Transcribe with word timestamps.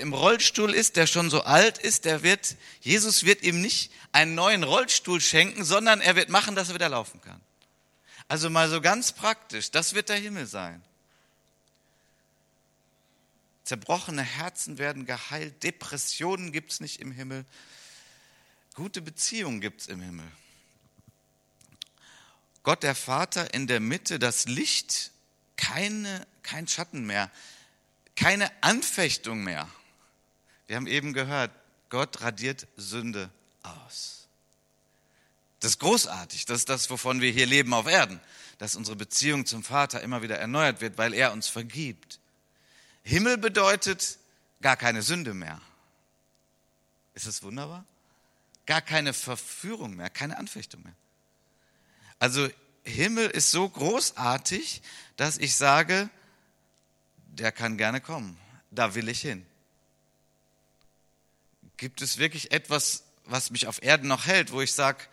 im 0.00 0.12
Rollstuhl 0.12 0.74
ist, 0.74 0.96
der 0.96 1.06
schon 1.06 1.30
so 1.30 1.42
alt 1.42 1.78
ist, 1.78 2.04
der 2.04 2.22
wird, 2.22 2.56
Jesus 2.80 3.24
wird 3.24 3.42
ihm 3.42 3.60
nicht 3.60 3.92
einen 4.12 4.34
neuen 4.34 4.64
Rollstuhl 4.64 5.20
schenken, 5.20 5.64
sondern 5.64 6.00
er 6.00 6.16
wird 6.16 6.28
machen, 6.28 6.54
dass 6.54 6.68
er 6.68 6.74
wieder 6.74 6.88
laufen 6.88 7.20
kann. 7.20 7.40
Also 8.28 8.50
mal 8.50 8.68
so 8.68 8.80
ganz 8.80 9.12
praktisch, 9.12 9.70
das 9.70 9.94
wird 9.94 10.08
der 10.08 10.16
Himmel 10.16 10.46
sein. 10.46 10.82
Zerbrochene 13.64 14.22
Herzen 14.22 14.78
werden 14.78 15.06
geheilt, 15.06 15.62
Depressionen 15.62 16.52
gibt 16.52 16.72
es 16.72 16.80
nicht 16.80 17.00
im 17.00 17.10
Himmel, 17.10 17.44
gute 18.74 19.02
Beziehungen 19.02 19.60
gibt 19.60 19.80
es 19.80 19.86
im 19.88 20.00
Himmel. 20.00 20.26
Gott 22.62 22.82
der 22.82 22.94
Vater 22.94 23.54
in 23.54 23.66
der 23.66 23.80
Mitte, 23.80 24.18
das 24.18 24.46
Licht, 24.46 25.12
keine, 25.56 26.26
kein 26.42 26.66
Schatten 26.66 27.06
mehr, 27.06 27.30
keine 28.16 28.50
Anfechtung 28.62 29.44
mehr. 29.44 29.68
Wir 30.66 30.76
haben 30.76 30.86
eben 30.86 31.12
gehört, 31.12 31.50
Gott 31.88 32.20
radiert 32.22 32.66
Sünde 32.76 33.30
aus. 33.62 34.26
Das 35.60 35.72
ist 35.72 35.78
großartig. 35.78 36.46
Das 36.46 36.58
ist 36.58 36.68
das, 36.68 36.90
wovon 36.90 37.20
wir 37.20 37.30
hier 37.30 37.46
leben 37.46 37.72
auf 37.72 37.86
Erden. 37.86 38.20
Dass 38.58 38.76
unsere 38.76 38.96
Beziehung 38.96 39.46
zum 39.46 39.62
Vater 39.62 40.00
immer 40.02 40.22
wieder 40.22 40.38
erneuert 40.38 40.80
wird, 40.80 40.98
weil 40.98 41.14
er 41.14 41.32
uns 41.32 41.48
vergibt. 41.48 42.20
Himmel 43.02 43.38
bedeutet 43.38 44.18
gar 44.60 44.76
keine 44.76 45.02
Sünde 45.02 45.34
mehr. 45.34 45.60
Ist 47.14 47.26
das 47.26 47.42
wunderbar? 47.42 47.84
Gar 48.66 48.82
keine 48.82 49.12
Verführung 49.12 49.94
mehr, 49.96 50.10
keine 50.10 50.38
Anfechtung 50.38 50.82
mehr. 50.82 50.94
Also 52.18 52.48
Himmel 52.84 53.30
ist 53.30 53.50
so 53.50 53.68
großartig, 53.68 54.82
dass 55.16 55.38
ich 55.38 55.56
sage, 55.56 56.08
der 57.26 57.52
kann 57.52 57.76
gerne 57.76 58.00
kommen. 58.00 58.38
Da 58.70 58.94
will 58.94 59.08
ich 59.08 59.20
hin. 59.20 59.46
Gibt 61.76 62.02
es 62.02 62.18
wirklich 62.18 62.52
etwas, 62.52 63.04
was 63.24 63.50
mich 63.50 63.66
auf 63.66 63.82
Erden 63.82 64.08
noch 64.08 64.26
hält, 64.26 64.52
wo 64.52 64.60
ich 64.62 64.72
sage, 64.72 65.04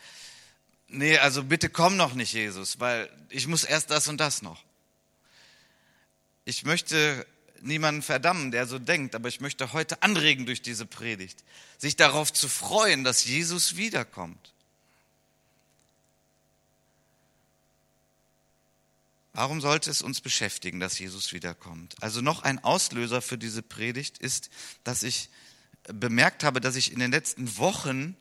nee, 0.87 1.17
also 1.17 1.43
bitte 1.43 1.69
komm 1.69 1.97
noch 1.97 2.13
nicht, 2.13 2.33
Jesus, 2.33 2.79
weil 2.79 3.09
ich 3.29 3.47
muss 3.47 3.63
erst 3.63 3.89
das 3.89 4.07
und 4.07 4.17
das 4.17 4.41
noch. 4.41 4.63
Ich 6.45 6.63
möchte 6.63 7.25
niemanden 7.61 8.01
verdammen, 8.01 8.51
der 8.51 8.67
so 8.67 8.79
denkt, 8.79 9.15
aber 9.15 9.29
ich 9.29 9.41
möchte 9.41 9.73
heute 9.73 10.03
anregen 10.03 10.45
durch 10.45 10.61
diese 10.61 10.85
Predigt, 10.85 11.43
sich 11.77 11.95
darauf 11.95 12.31
zu 12.31 12.47
freuen, 12.47 13.03
dass 13.03 13.25
Jesus 13.25 13.77
wiederkommt. 13.77 14.53
Warum 19.33 19.61
sollte 19.61 19.89
es 19.89 20.03
uns 20.03 20.21
beschäftigen, 20.21 20.79
dass 20.79 20.99
Jesus 20.99 21.33
wiederkommt? 21.33 21.95
Also 22.01 22.21
noch 22.21 22.43
ein 22.43 22.63
Auslöser 22.63 23.21
für 23.21 23.37
diese 23.37 23.63
Predigt 23.63 24.19
ist, 24.19 24.51
dass 24.83 25.01
ich 25.01 25.29
bemerkt 25.87 26.43
habe, 26.43 26.61
dass 26.61 26.75
ich 26.75 26.91
in 26.91 26.99
den 26.99 27.11
letzten 27.11 27.57
Wochen, 27.57 28.15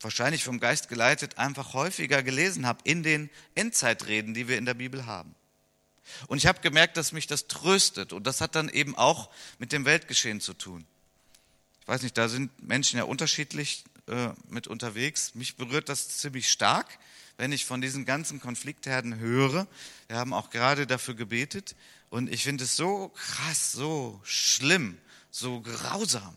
wahrscheinlich 0.00 0.44
vom 0.44 0.60
Geist 0.60 0.88
geleitet, 0.88 1.38
einfach 1.38 1.74
häufiger 1.74 2.22
gelesen 2.22 2.66
habe 2.66 2.80
in 2.84 3.02
den 3.02 3.30
Endzeitreden, 3.54 4.34
die 4.34 4.48
wir 4.48 4.58
in 4.58 4.66
der 4.66 4.74
Bibel 4.74 5.06
haben. 5.06 5.34
Und 6.28 6.38
ich 6.38 6.46
habe 6.46 6.60
gemerkt, 6.60 6.96
dass 6.96 7.12
mich 7.12 7.26
das 7.26 7.48
tröstet. 7.48 8.12
Und 8.12 8.26
das 8.26 8.40
hat 8.40 8.54
dann 8.54 8.68
eben 8.68 8.96
auch 8.96 9.30
mit 9.58 9.72
dem 9.72 9.84
Weltgeschehen 9.84 10.40
zu 10.40 10.54
tun. 10.54 10.86
Ich 11.80 11.88
weiß 11.88 12.02
nicht, 12.02 12.16
da 12.16 12.28
sind 12.28 12.50
Menschen 12.62 12.98
ja 12.98 13.04
unterschiedlich 13.04 13.84
äh, 14.06 14.28
mit 14.48 14.66
unterwegs. 14.66 15.34
Mich 15.34 15.56
berührt 15.56 15.88
das 15.88 16.18
ziemlich 16.18 16.50
stark, 16.50 16.98
wenn 17.36 17.52
ich 17.52 17.64
von 17.64 17.80
diesen 17.80 18.04
ganzen 18.04 18.40
Konfliktherden 18.40 19.18
höre. 19.18 19.66
Wir 20.08 20.16
haben 20.16 20.32
auch 20.32 20.50
gerade 20.50 20.86
dafür 20.86 21.14
gebetet. 21.14 21.76
Und 22.08 22.32
ich 22.32 22.44
finde 22.44 22.64
es 22.64 22.76
so 22.76 23.08
krass, 23.08 23.72
so 23.72 24.20
schlimm, 24.24 24.98
so 25.30 25.60
grausam. 25.60 26.36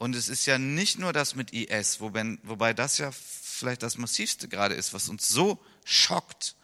Und 0.00 0.16
es 0.16 0.30
ist 0.30 0.46
ja 0.46 0.56
nicht 0.56 0.98
nur 0.98 1.12
das 1.12 1.34
mit 1.34 1.52
IS, 1.52 2.00
wobei, 2.00 2.72
das 2.72 2.96
ja 2.96 3.12
vielleicht 3.12 3.82
das 3.82 3.98
Massivste 3.98 4.48
gerade 4.48 4.74
ist, 4.74 4.94
was 4.94 5.10
uns 5.10 5.28
so 5.28 5.62
schockt. 5.84 6.56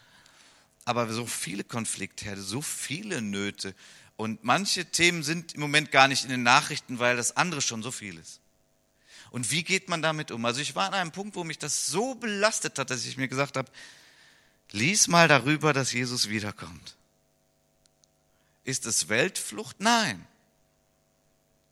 Aber 0.87 1.13
so 1.13 1.27
viele 1.27 1.63
Konfliktherde, 1.63 2.41
so 2.41 2.63
viele 2.63 3.21
Nöte. 3.21 3.75
Und 4.17 4.43
manche 4.43 4.87
Themen 4.87 5.23
sind 5.23 5.53
im 5.53 5.61
Moment 5.61 5.93
gar 5.93 6.09
nicht 6.09 6.25
in 6.25 6.31
den 6.31 6.45
Nachrichten, 6.45 6.99
weil 6.99 7.19
das 7.19 7.37
andere 7.37 7.61
schon 7.61 7.83
so 7.83 7.91
viel 7.91 8.17
ist. 8.17 8.41
Und 9.31 9.51
wie 9.51 9.65
geht 9.65 9.91
man 9.91 10.01
damit 10.01 10.31
um? 10.31 10.43
Also 10.47 10.63
ich 10.63 10.75
war 10.75 10.87
an 10.87 10.95
einem 10.95 11.13
Punkt, 11.13 11.37
wo 11.37 11.45
mich 11.45 11.59
das 11.59 11.89
so 11.89 12.15
belastet 12.15 12.79
hat, 12.79 12.89
dass 12.89 13.05
ich 13.05 13.19
mir 13.19 13.29
gesagt 13.29 13.59
habe, 13.59 13.71
lies 14.71 15.09
mal 15.09 15.29
darüber, 15.29 15.75
dass 15.75 15.93
Jesus 15.93 16.31
wiederkommt. 16.31 16.97
Ist 18.65 18.87
es 18.87 19.11
Weltflucht? 19.11 19.77
Nein. 19.79 20.27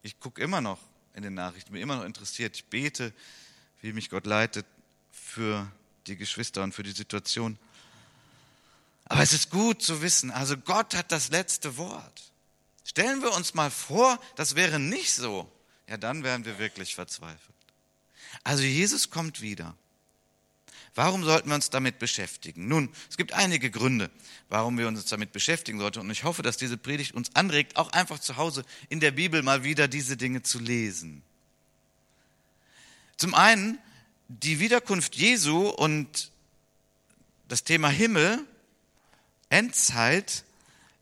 Ich 0.02 0.20
gucke 0.20 0.42
immer 0.42 0.60
noch 0.60 0.78
in 1.14 1.22
den 1.22 1.34
Nachrichten, 1.34 1.72
bin 1.72 1.82
immer 1.82 1.97
noch 1.97 2.04
interessiert. 2.04 2.56
Ich 2.56 2.64
bete, 2.66 3.12
wie 3.80 3.92
mich 3.92 4.10
Gott 4.10 4.26
leitet 4.26 4.66
für 5.12 5.70
die 6.06 6.16
Geschwister 6.16 6.62
und 6.62 6.75
für 6.75 6.82
die 6.82 6.92
Situation. 6.92 7.58
Aber 9.06 9.22
es 9.22 9.32
ist 9.32 9.50
gut 9.50 9.82
zu 9.82 10.02
wissen, 10.02 10.30
also 10.30 10.56
Gott 10.56 10.94
hat 10.94 11.12
das 11.12 11.30
letzte 11.30 11.76
Wort. 11.76 12.32
Stellen 12.84 13.22
wir 13.22 13.32
uns 13.32 13.54
mal 13.54 13.70
vor, 13.70 14.20
das 14.36 14.54
wäre 14.54 14.78
nicht 14.78 15.14
so. 15.14 15.50
Ja, 15.88 15.97
dann 15.97 16.22
wären 16.22 16.44
wir 16.44 16.58
wirklich 16.58 16.94
verzweifelt. 16.94 17.54
Also 18.42 18.62
Jesus 18.62 19.10
kommt 19.10 19.41
wieder. 19.41 19.76
Warum 20.94 21.25
sollten 21.25 21.49
wir 21.49 21.56
uns 21.56 21.71
damit 21.71 21.99
beschäftigen? 21.99 22.69
Nun, 22.69 22.88
es 23.10 23.16
gibt 23.16 23.32
einige 23.32 23.71
Gründe, 23.71 24.10
warum 24.49 24.78
wir 24.78 24.87
uns 24.87 25.05
damit 25.06 25.32
beschäftigen 25.32 25.81
sollten. 25.81 26.00
Und 26.00 26.10
ich 26.10 26.22
hoffe, 26.22 26.43
dass 26.43 26.56
diese 26.56 26.77
Predigt 26.77 27.15
uns 27.15 27.34
anregt, 27.34 27.77
auch 27.77 27.91
einfach 27.91 28.21
zu 28.21 28.37
Hause 28.37 28.65
in 28.88 29.00
der 29.00 29.10
Bibel 29.10 29.43
mal 29.43 29.65
wieder 29.65 29.88
diese 29.88 30.16
Dinge 30.16 30.43
zu 30.43 30.60
lesen. 30.60 31.22
Zum 33.16 33.34
einen 33.34 33.78
die 34.28 34.60
Wiederkunft 34.60 35.16
Jesu 35.16 35.69
und 35.69 36.31
das 37.49 37.65
Thema 37.65 37.88
Himmel, 37.88 38.44
Endzeit, 39.49 40.44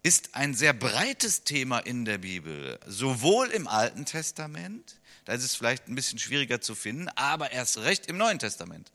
ist 0.03 0.35
ein 0.35 0.55
sehr 0.55 0.73
breites 0.73 1.45
Thema 1.45 1.79
in 1.79 2.05
der 2.05 2.19
Bibel, 2.19 2.81
sowohl 2.87 3.49
im 3.49 3.69
Alten 3.69 4.05
Testament, 4.05 4.97
da 5.25 5.35
ist 5.35 5.45
es 5.45 5.55
vielleicht 5.55 5.87
ein 5.87 5.95
bisschen 5.95 6.19
schwieriger 6.19 6.61
zu 6.61 6.75
finden, 6.75 7.09
aber 7.11 7.53
erst 7.53 7.79
recht 7.79 8.07
im 8.07 8.17
Neuen 8.17 8.41
Testament. 8.41 8.91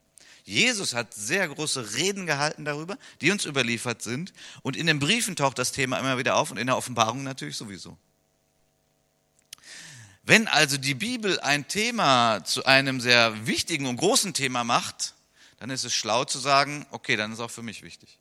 Jesus 0.47 0.93
hat 0.93 1.13
sehr 1.13 1.45
große 1.45 1.95
Reden 1.95 2.25
gehalten 2.25 2.63
darüber, 2.63 2.97
die 3.19 3.31
uns 3.31 3.43
überliefert 3.43 4.01
sind. 4.01 4.31
Und 4.61 4.77
in 4.77 4.87
den 4.87 4.97
Briefen 4.97 5.35
taucht 5.35 5.59
das 5.59 5.73
Thema 5.73 5.99
immer 5.99 6.17
wieder 6.17 6.37
auf 6.37 6.51
und 6.51 6.57
in 6.57 6.67
der 6.67 6.77
Offenbarung 6.77 7.23
natürlich 7.23 7.57
sowieso. 7.57 7.97
Wenn 10.23 10.47
also 10.47 10.77
die 10.77 10.93
Bibel 10.93 11.37
ein 11.41 11.67
Thema 11.67 12.45
zu 12.45 12.63
einem 12.65 13.01
sehr 13.01 13.45
wichtigen 13.45 13.87
und 13.87 13.97
großen 13.97 14.33
Thema 14.33 14.63
macht, 14.63 15.15
dann 15.59 15.69
ist 15.69 15.83
es 15.83 15.93
schlau 15.93 16.23
zu 16.23 16.39
sagen, 16.39 16.85
okay, 16.91 17.17
dann 17.17 17.33
ist 17.33 17.41
auch 17.41 17.51
für 17.51 17.63
mich 17.63 17.83
wichtig. 17.83 18.17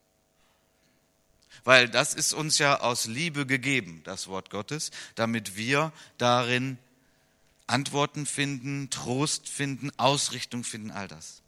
Weil 1.63 1.87
das 1.87 2.13
ist 2.13 2.33
uns 2.33 2.57
ja 2.57 2.81
aus 2.81 3.05
Liebe 3.05 3.45
gegeben, 3.45 4.01
das 4.03 4.27
Wort 4.27 4.49
Gottes, 4.49 4.91
damit 5.15 5.55
wir 5.55 5.93
darin 6.17 6.77
Antworten 7.67 8.25
finden, 8.25 8.89
Trost 8.89 9.47
finden, 9.47 9.91
Ausrichtung 9.97 10.65
finden, 10.65 10.91
all 10.91 11.07
das. 11.07 11.41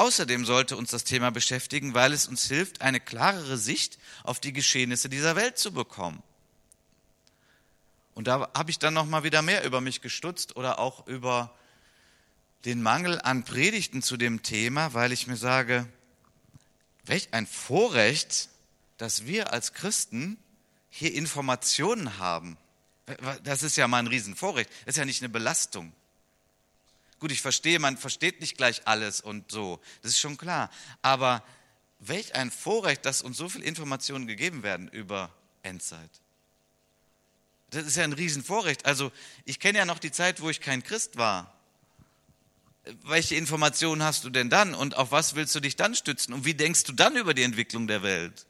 Außerdem 0.00 0.46
sollte 0.46 0.78
uns 0.78 0.90
das 0.92 1.04
Thema 1.04 1.30
beschäftigen, 1.30 1.92
weil 1.92 2.14
es 2.14 2.26
uns 2.26 2.48
hilft, 2.48 2.80
eine 2.80 3.00
klarere 3.00 3.58
Sicht 3.58 3.98
auf 4.24 4.40
die 4.40 4.54
Geschehnisse 4.54 5.10
dieser 5.10 5.36
Welt 5.36 5.58
zu 5.58 5.72
bekommen. 5.72 6.22
Und 8.14 8.26
da 8.26 8.50
habe 8.56 8.70
ich 8.70 8.78
dann 8.78 8.94
noch 8.94 9.04
mal 9.04 9.24
wieder 9.24 9.42
mehr 9.42 9.62
über 9.62 9.82
mich 9.82 10.00
gestutzt 10.00 10.56
oder 10.56 10.78
auch 10.78 11.06
über 11.06 11.54
den 12.64 12.80
Mangel 12.80 13.20
an 13.20 13.44
Predigten 13.44 14.00
zu 14.00 14.16
dem 14.16 14.42
Thema, 14.42 14.94
weil 14.94 15.12
ich 15.12 15.26
mir 15.26 15.36
sage, 15.36 15.86
welch 17.04 17.34
ein 17.34 17.46
Vorrecht, 17.46 18.48
dass 18.96 19.26
wir 19.26 19.52
als 19.52 19.74
Christen 19.74 20.38
hier 20.88 21.12
Informationen 21.12 22.16
haben. 22.16 22.56
Das 23.44 23.62
ist 23.62 23.76
ja 23.76 23.86
mal 23.86 23.98
ein 23.98 24.06
Riesenvorrecht. 24.06 24.70
Das 24.86 24.94
ist 24.94 24.98
ja 24.98 25.04
nicht 25.04 25.20
eine 25.20 25.28
Belastung. 25.28 25.92
Gut, 27.20 27.32
ich 27.32 27.42
verstehe, 27.42 27.78
man 27.78 27.98
versteht 27.98 28.40
nicht 28.40 28.56
gleich 28.56 28.86
alles 28.86 29.20
und 29.20 29.52
so. 29.52 29.78
Das 30.02 30.12
ist 30.12 30.18
schon 30.18 30.38
klar. 30.38 30.70
Aber 31.02 31.44
welch 31.98 32.34
ein 32.34 32.50
Vorrecht, 32.50 33.04
dass 33.04 33.20
uns 33.20 33.36
so 33.36 33.48
viele 33.48 33.64
Informationen 33.64 34.26
gegeben 34.26 34.62
werden 34.62 34.88
über 34.88 35.30
Endzeit. 35.62 36.10
Das 37.68 37.84
ist 37.84 37.96
ja 37.96 38.04
ein 38.04 38.14
Riesenvorrecht. 38.14 38.86
Also 38.86 39.12
ich 39.44 39.60
kenne 39.60 39.78
ja 39.78 39.84
noch 39.84 39.98
die 39.98 40.10
Zeit, 40.10 40.40
wo 40.40 40.48
ich 40.48 40.60
kein 40.60 40.82
Christ 40.82 41.18
war. 41.18 41.54
Welche 43.04 43.36
Informationen 43.36 44.02
hast 44.02 44.24
du 44.24 44.30
denn 44.30 44.48
dann 44.48 44.74
und 44.74 44.96
auf 44.96 45.12
was 45.12 45.34
willst 45.34 45.54
du 45.54 45.60
dich 45.60 45.76
dann 45.76 45.94
stützen 45.94 46.32
und 46.32 46.46
wie 46.46 46.54
denkst 46.54 46.84
du 46.84 46.92
dann 46.92 47.16
über 47.16 47.34
die 47.34 47.42
Entwicklung 47.42 47.86
der 47.86 48.02
Welt? 48.02 48.46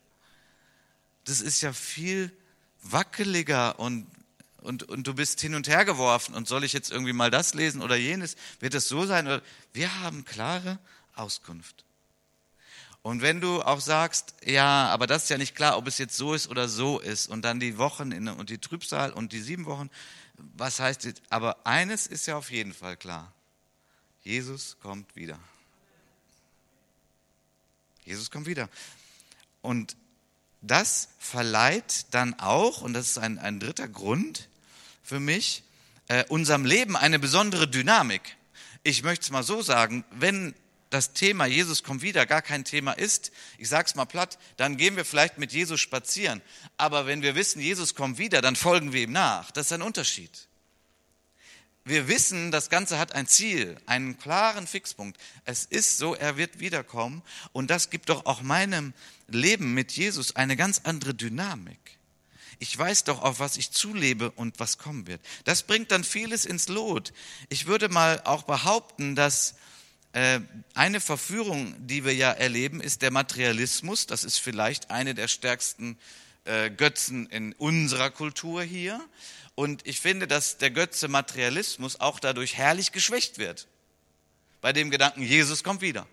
Das 1.25 1.40
ist 1.40 1.61
ja 1.61 1.73
viel 1.73 2.32
wackeliger 2.82 3.81
und 3.81 4.06
und, 4.60 4.82
und 4.84 5.06
du 5.06 5.14
bist 5.14 5.40
hin 5.40 5.54
und 5.54 5.68
her 5.68 5.84
geworfen 5.84 6.34
und 6.34 6.48
soll 6.48 6.64
ich 6.64 6.72
jetzt 6.72 6.90
irgendwie 6.90 7.12
mal 7.12 7.30
das 7.30 7.54
lesen 7.54 7.82
oder 7.82 7.96
jenes? 7.96 8.36
Wird 8.60 8.74
es 8.74 8.88
so 8.88 9.06
sein? 9.06 9.40
Wir 9.72 10.00
haben 10.00 10.24
klare 10.24 10.78
Auskunft. 11.14 11.84
Und 13.02 13.22
wenn 13.22 13.40
du 13.40 13.62
auch 13.62 13.80
sagst, 13.80 14.34
ja, 14.44 14.88
aber 14.88 15.06
das 15.06 15.24
ist 15.24 15.30
ja 15.30 15.38
nicht 15.38 15.54
klar, 15.54 15.78
ob 15.78 15.86
es 15.86 15.96
jetzt 15.96 16.16
so 16.16 16.34
ist 16.34 16.48
oder 16.48 16.68
so 16.68 16.98
ist, 16.98 17.28
und 17.28 17.42
dann 17.42 17.58
die 17.58 17.78
Wochen 17.78 18.12
in, 18.12 18.28
und 18.28 18.50
die 18.50 18.58
Trübsal 18.58 19.12
und 19.12 19.32
die 19.32 19.40
sieben 19.40 19.64
Wochen, 19.64 19.88
was 20.36 20.80
heißt 20.80 21.04
jetzt? 21.04 21.22
Aber 21.30 21.66
eines 21.66 22.06
ist 22.06 22.26
ja 22.26 22.36
auf 22.36 22.50
jeden 22.50 22.74
Fall 22.74 22.96
klar. 22.96 23.32
Jesus 24.22 24.76
kommt 24.80 25.16
wieder. 25.16 25.38
Jesus 28.04 28.30
kommt 28.30 28.46
wieder. 28.46 28.68
Und 29.62 29.96
das 30.60 31.08
verleiht 31.18 32.06
dann 32.10 32.38
auch, 32.38 32.82
und 32.82 32.92
das 32.92 33.08
ist 33.08 33.18
ein, 33.18 33.38
ein 33.38 33.60
dritter 33.60 33.88
Grund 33.88 34.50
für 35.10 35.18
mich, 35.18 35.64
äh, 36.06 36.24
unserem 36.28 36.64
Leben 36.64 36.96
eine 36.96 37.18
besondere 37.18 37.66
Dynamik. 37.66 38.36
Ich 38.84 39.02
möchte 39.02 39.24
es 39.24 39.30
mal 39.32 39.42
so 39.42 39.60
sagen, 39.60 40.04
wenn 40.12 40.54
das 40.90 41.14
Thema 41.14 41.46
Jesus 41.46 41.82
kommt 41.82 42.02
wieder 42.02 42.26
gar 42.26 42.42
kein 42.42 42.64
Thema 42.64 42.92
ist, 42.92 43.32
ich 43.58 43.68
sage 43.68 43.86
es 43.88 43.96
mal 43.96 44.04
platt, 44.04 44.38
dann 44.56 44.76
gehen 44.76 44.94
wir 44.94 45.04
vielleicht 45.04 45.36
mit 45.36 45.52
Jesus 45.52 45.80
spazieren. 45.80 46.42
Aber 46.76 47.06
wenn 47.06 47.22
wir 47.22 47.34
wissen, 47.34 47.60
Jesus 47.60 47.96
kommt 47.96 48.18
wieder, 48.18 48.40
dann 48.40 48.54
folgen 48.54 48.92
wir 48.92 49.02
ihm 49.02 49.10
nach. 49.10 49.50
Das 49.50 49.66
ist 49.66 49.72
ein 49.72 49.82
Unterschied. 49.82 50.46
Wir 51.84 52.06
wissen, 52.06 52.52
das 52.52 52.70
Ganze 52.70 52.96
hat 53.00 53.12
ein 53.12 53.26
Ziel, 53.26 53.78
einen 53.86 54.16
klaren 54.16 54.68
Fixpunkt. 54.68 55.20
Es 55.44 55.64
ist 55.64 55.98
so, 55.98 56.14
er 56.14 56.36
wird 56.36 56.60
wiederkommen. 56.60 57.22
Und 57.52 57.68
das 57.68 57.90
gibt 57.90 58.10
doch 58.10 58.26
auch 58.26 58.42
meinem 58.42 58.94
Leben 59.26 59.74
mit 59.74 59.90
Jesus 59.90 60.36
eine 60.36 60.56
ganz 60.56 60.82
andere 60.84 61.14
Dynamik. 61.14 61.98
Ich 62.62 62.76
weiß 62.76 63.04
doch, 63.04 63.22
auf 63.22 63.40
was 63.40 63.56
ich 63.56 63.70
zulebe 63.70 64.30
und 64.32 64.60
was 64.60 64.76
kommen 64.76 65.06
wird. 65.06 65.22
Das 65.44 65.62
bringt 65.62 65.90
dann 65.90 66.04
vieles 66.04 66.44
ins 66.44 66.68
Lot. 66.68 67.14
Ich 67.48 67.66
würde 67.66 67.88
mal 67.88 68.20
auch 68.24 68.42
behaupten, 68.42 69.16
dass 69.16 69.54
äh, 70.12 70.40
eine 70.74 71.00
Verführung, 71.00 71.74
die 71.86 72.04
wir 72.04 72.14
ja 72.14 72.30
erleben, 72.30 72.82
ist 72.82 73.00
der 73.00 73.10
Materialismus. 73.10 74.06
Das 74.06 74.24
ist 74.24 74.36
vielleicht 74.36 74.90
eine 74.90 75.14
der 75.14 75.26
stärksten 75.26 75.98
äh, 76.44 76.68
Götzen 76.70 77.26
in 77.30 77.54
unserer 77.54 78.10
Kultur 78.10 78.62
hier. 78.62 79.00
Und 79.54 79.86
ich 79.86 79.98
finde, 79.98 80.28
dass 80.28 80.58
der 80.58 80.70
Götze 80.70 81.08
Materialismus 81.08 81.98
auch 81.98 82.20
dadurch 82.20 82.58
herrlich 82.58 82.92
geschwächt 82.92 83.38
wird. 83.38 83.68
Bei 84.60 84.74
dem 84.74 84.90
Gedanken, 84.90 85.22
Jesus 85.22 85.64
kommt 85.64 85.80
wieder. 85.80 86.06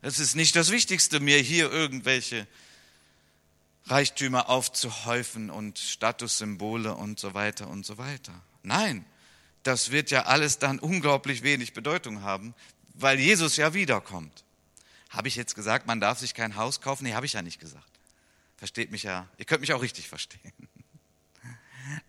Es 0.00 0.18
ist 0.18 0.34
nicht 0.34 0.56
das 0.56 0.70
Wichtigste, 0.70 1.20
mir 1.20 1.36
hier 1.36 1.70
irgendwelche 1.70 2.46
Reichtümer 3.90 4.48
aufzuhäufen 4.48 5.50
und 5.50 5.78
Statussymbole 5.78 6.94
und 6.94 7.18
so 7.18 7.34
weiter 7.34 7.68
und 7.68 7.86
so 7.86 7.98
weiter. 7.98 8.32
Nein, 8.62 9.04
das 9.62 9.90
wird 9.90 10.10
ja 10.10 10.26
alles 10.26 10.58
dann 10.58 10.78
unglaublich 10.78 11.42
wenig 11.42 11.72
Bedeutung 11.72 12.22
haben, 12.22 12.54
weil 12.94 13.18
Jesus 13.18 13.56
ja 13.56 13.74
wiederkommt. 13.74 14.44
Habe 15.10 15.28
ich 15.28 15.36
jetzt 15.36 15.54
gesagt, 15.54 15.86
man 15.86 16.00
darf 16.00 16.18
sich 16.18 16.34
kein 16.34 16.56
Haus 16.56 16.80
kaufen? 16.80 17.04
Nee, 17.04 17.14
habe 17.14 17.26
ich 17.26 17.32
ja 17.32 17.42
nicht 17.42 17.60
gesagt. 17.60 17.88
Versteht 18.56 18.90
mich 18.90 19.04
ja, 19.04 19.28
ihr 19.38 19.44
könnt 19.44 19.60
mich 19.60 19.72
auch 19.72 19.82
richtig 19.82 20.08
verstehen. 20.08 20.52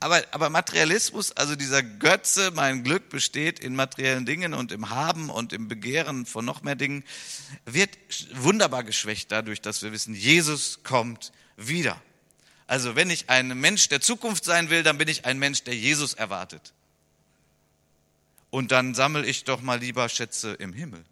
Aber, 0.01 0.21
aber 0.31 0.49
Materialismus, 0.49 1.31
also 1.31 1.55
dieser 1.55 1.81
Götze, 1.81 2.51
mein 2.53 2.83
Glück 2.83 3.09
besteht 3.09 3.59
in 3.59 3.75
materiellen 3.75 4.25
Dingen 4.25 4.53
und 4.53 4.73
im 4.73 4.89
Haben 4.89 5.29
und 5.29 5.53
im 5.53 5.69
Begehren 5.69 6.25
von 6.25 6.43
noch 6.43 6.63
mehr 6.63 6.75
Dingen, 6.75 7.05
wird 7.65 7.97
wunderbar 8.33 8.83
geschwächt 8.83 9.31
dadurch, 9.31 9.61
dass 9.61 9.81
wir 9.81 9.93
wissen, 9.93 10.13
Jesus 10.13 10.83
kommt 10.83 11.31
wieder. 11.67 12.01
Also 12.67 12.95
wenn 12.95 13.09
ich 13.09 13.29
ein 13.29 13.59
Mensch 13.59 13.89
der 13.89 14.01
Zukunft 14.01 14.45
sein 14.45 14.69
will, 14.69 14.83
dann 14.83 14.97
bin 14.97 15.07
ich 15.07 15.25
ein 15.25 15.39
Mensch, 15.39 15.63
der 15.63 15.75
Jesus 15.75 16.13
erwartet. 16.13 16.73
Und 18.51 18.71
dann 18.71 18.95
sammle 18.95 19.25
ich 19.25 19.43
doch 19.43 19.61
mal 19.61 19.79
lieber 19.79 20.07
Schätze 20.09 20.53
im 20.53 20.73
Himmel, 20.73 21.03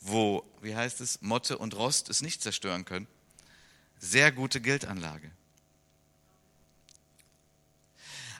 wo, 0.00 0.44
wie 0.60 0.76
heißt 0.76 1.00
es, 1.00 1.22
Motte 1.22 1.58
und 1.58 1.74
Rost 1.74 2.08
es 2.08 2.22
nicht 2.22 2.42
zerstören 2.42 2.84
können. 2.84 3.06
Sehr 3.98 4.32
gute 4.32 4.60
Geldanlage. 4.60 5.30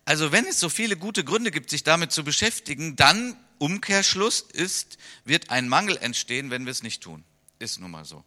Also 0.04 0.32
wenn 0.32 0.46
es 0.46 0.60
so 0.60 0.68
viele 0.68 0.96
gute 0.96 1.24
Gründe 1.24 1.50
gibt, 1.50 1.70
sich 1.70 1.82
damit 1.82 2.12
zu 2.12 2.24
beschäftigen, 2.24 2.96
dann 2.96 3.36
Umkehrschluss 3.58 4.40
ist, 4.40 4.98
wird 5.24 5.50
ein 5.50 5.68
Mangel 5.68 5.96
entstehen, 5.96 6.50
wenn 6.50 6.66
wir 6.66 6.72
es 6.72 6.82
nicht 6.82 7.02
tun. 7.02 7.24
Ist 7.58 7.80
nun 7.80 7.90
mal 7.90 8.04
so. 8.04 8.24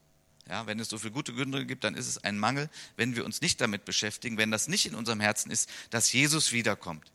Ja, 0.49 0.65
wenn 0.65 0.79
es 0.79 0.89
so 0.89 0.97
viele 0.97 1.11
gute 1.11 1.33
Gründe 1.33 1.65
gibt, 1.65 1.83
dann 1.83 1.95
ist 1.95 2.07
es 2.07 2.23
ein 2.23 2.37
Mangel, 2.37 2.69
wenn 2.95 3.15
wir 3.15 3.25
uns 3.25 3.41
nicht 3.41 3.59
damit 3.59 3.83
beschäftigen, 3.85 4.37
wenn 4.37 4.51
das 4.51 4.67
nicht 4.67 4.85
in 4.85 4.95
unserem 4.95 5.19
Herzen 5.19 5.51
ist, 5.51 5.69
dass 5.89 6.11
Jesus 6.13 6.51
wiederkommt. 6.51 7.11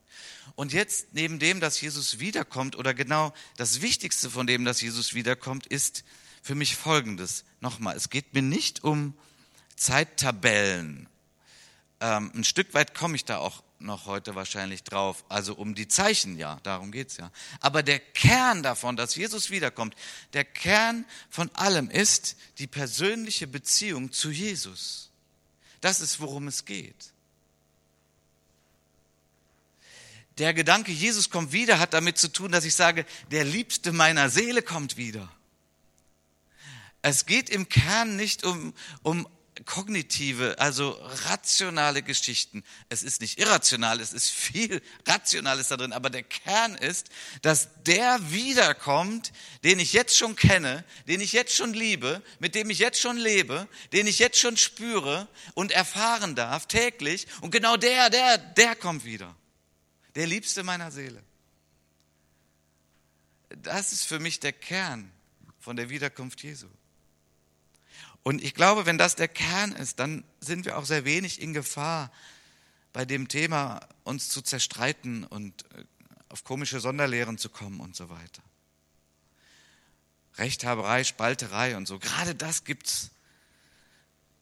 Und 0.54 0.72
jetzt, 0.72 1.08
neben 1.12 1.38
dem, 1.38 1.60
dass 1.60 1.80
Jesus 1.80 2.18
wiederkommt, 2.18 2.76
oder 2.76 2.92
genau 2.92 3.32
das 3.56 3.80
Wichtigste 3.80 4.28
von 4.28 4.46
dem, 4.46 4.64
dass 4.64 4.82
Jesus 4.82 5.14
wiederkommt, 5.14 5.66
ist 5.66 6.04
für 6.42 6.54
mich 6.54 6.76
Folgendes. 6.76 7.44
Nochmal, 7.60 7.96
es 7.96 8.10
geht 8.10 8.34
mir 8.34 8.42
nicht 8.42 8.84
um 8.84 9.14
Zeittabellen. 9.76 11.08
Ähm, 12.00 12.30
ein 12.34 12.44
Stück 12.44 12.74
weit 12.74 12.94
komme 12.94 13.16
ich 13.16 13.24
da 13.24 13.38
auch 13.38 13.62
noch 13.82 14.06
heute 14.06 14.34
wahrscheinlich 14.34 14.84
drauf. 14.84 15.24
Also 15.28 15.54
um 15.54 15.74
die 15.74 15.88
Zeichen, 15.88 16.38
ja, 16.38 16.58
darum 16.62 16.92
geht's 16.92 17.16
ja. 17.16 17.30
Aber 17.60 17.82
der 17.82 17.98
Kern 17.98 18.62
davon, 18.62 18.96
dass 18.96 19.14
Jesus 19.14 19.50
wiederkommt, 19.50 19.94
der 20.32 20.44
Kern 20.44 21.04
von 21.30 21.54
allem 21.54 21.90
ist 21.90 22.36
die 22.58 22.66
persönliche 22.66 23.46
Beziehung 23.46 24.12
zu 24.12 24.30
Jesus. 24.30 25.10
Das 25.80 26.00
ist, 26.00 26.20
worum 26.20 26.48
es 26.48 26.64
geht. 26.64 27.12
Der 30.38 30.54
Gedanke, 30.54 30.92
Jesus 30.92 31.28
kommt 31.28 31.52
wieder, 31.52 31.78
hat 31.78 31.92
damit 31.92 32.16
zu 32.16 32.32
tun, 32.32 32.52
dass 32.52 32.64
ich 32.64 32.74
sage, 32.74 33.04
der 33.30 33.44
Liebste 33.44 33.92
meiner 33.92 34.30
Seele 34.30 34.62
kommt 34.62 34.96
wieder. 34.96 35.30
Es 37.02 37.26
geht 37.26 37.50
im 37.50 37.68
Kern 37.68 38.16
nicht 38.16 38.44
um, 38.44 38.72
um 39.02 39.28
kognitive, 39.66 40.58
also 40.58 40.90
rationale 41.26 42.02
Geschichten. 42.02 42.64
Es 42.88 43.02
ist 43.02 43.20
nicht 43.20 43.38
irrational, 43.38 44.00
es 44.00 44.12
ist 44.12 44.30
viel 44.30 44.80
Rationales 45.06 45.68
da 45.68 45.76
drin, 45.76 45.92
aber 45.92 46.10
der 46.10 46.22
Kern 46.22 46.74
ist, 46.74 47.10
dass 47.42 47.68
der 47.84 48.32
wiederkommt, 48.32 49.32
den 49.62 49.78
ich 49.78 49.92
jetzt 49.92 50.16
schon 50.16 50.36
kenne, 50.36 50.84
den 51.06 51.20
ich 51.20 51.32
jetzt 51.32 51.54
schon 51.54 51.74
liebe, 51.74 52.22
mit 52.38 52.54
dem 52.54 52.70
ich 52.70 52.78
jetzt 52.78 53.00
schon 53.00 53.16
lebe, 53.16 53.68
den 53.92 54.06
ich 54.06 54.18
jetzt 54.18 54.38
schon 54.38 54.56
spüre 54.56 55.28
und 55.54 55.70
erfahren 55.70 56.34
darf 56.34 56.66
täglich. 56.66 57.26
Und 57.42 57.50
genau 57.50 57.76
der, 57.76 58.10
der, 58.10 58.38
der 58.38 58.74
kommt 58.74 59.04
wieder. 59.04 59.36
Der 60.14 60.26
Liebste 60.26 60.62
meiner 60.62 60.90
Seele. 60.90 61.22
Das 63.50 63.92
ist 63.92 64.04
für 64.04 64.18
mich 64.18 64.40
der 64.40 64.52
Kern 64.52 65.12
von 65.58 65.76
der 65.76 65.90
Wiederkunft 65.90 66.42
Jesu. 66.42 66.68
Und 68.22 68.42
ich 68.42 68.54
glaube, 68.54 68.86
wenn 68.86 68.98
das 68.98 69.16
der 69.16 69.28
Kern 69.28 69.72
ist, 69.72 69.98
dann 69.98 70.24
sind 70.40 70.64
wir 70.64 70.78
auch 70.78 70.84
sehr 70.84 71.04
wenig 71.04 71.40
in 71.40 71.52
Gefahr, 71.52 72.12
bei 72.92 73.04
dem 73.04 73.28
Thema 73.28 73.80
uns 74.04 74.28
zu 74.28 74.42
zerstreiten 74.42 75.24
und 75.24 75.64
äh, 75.74 75.84
auf 76.28 76.44
komische 76.44 76.78
Sonderlehren 76.80 77.38
zu 77.38 77.48
kommen 77.48 77.80
und 77.80 77.96
so 77.96 78.10
weiter. 78.10 78.42
Rechthaberei, 80.36 81.04
Spalterei 81.04 81.76
und 81.76 81.86
so. 81.86 81.98
Gerade 81.98 82.34
das 82.34 82.64
gibt's 82.64 83.10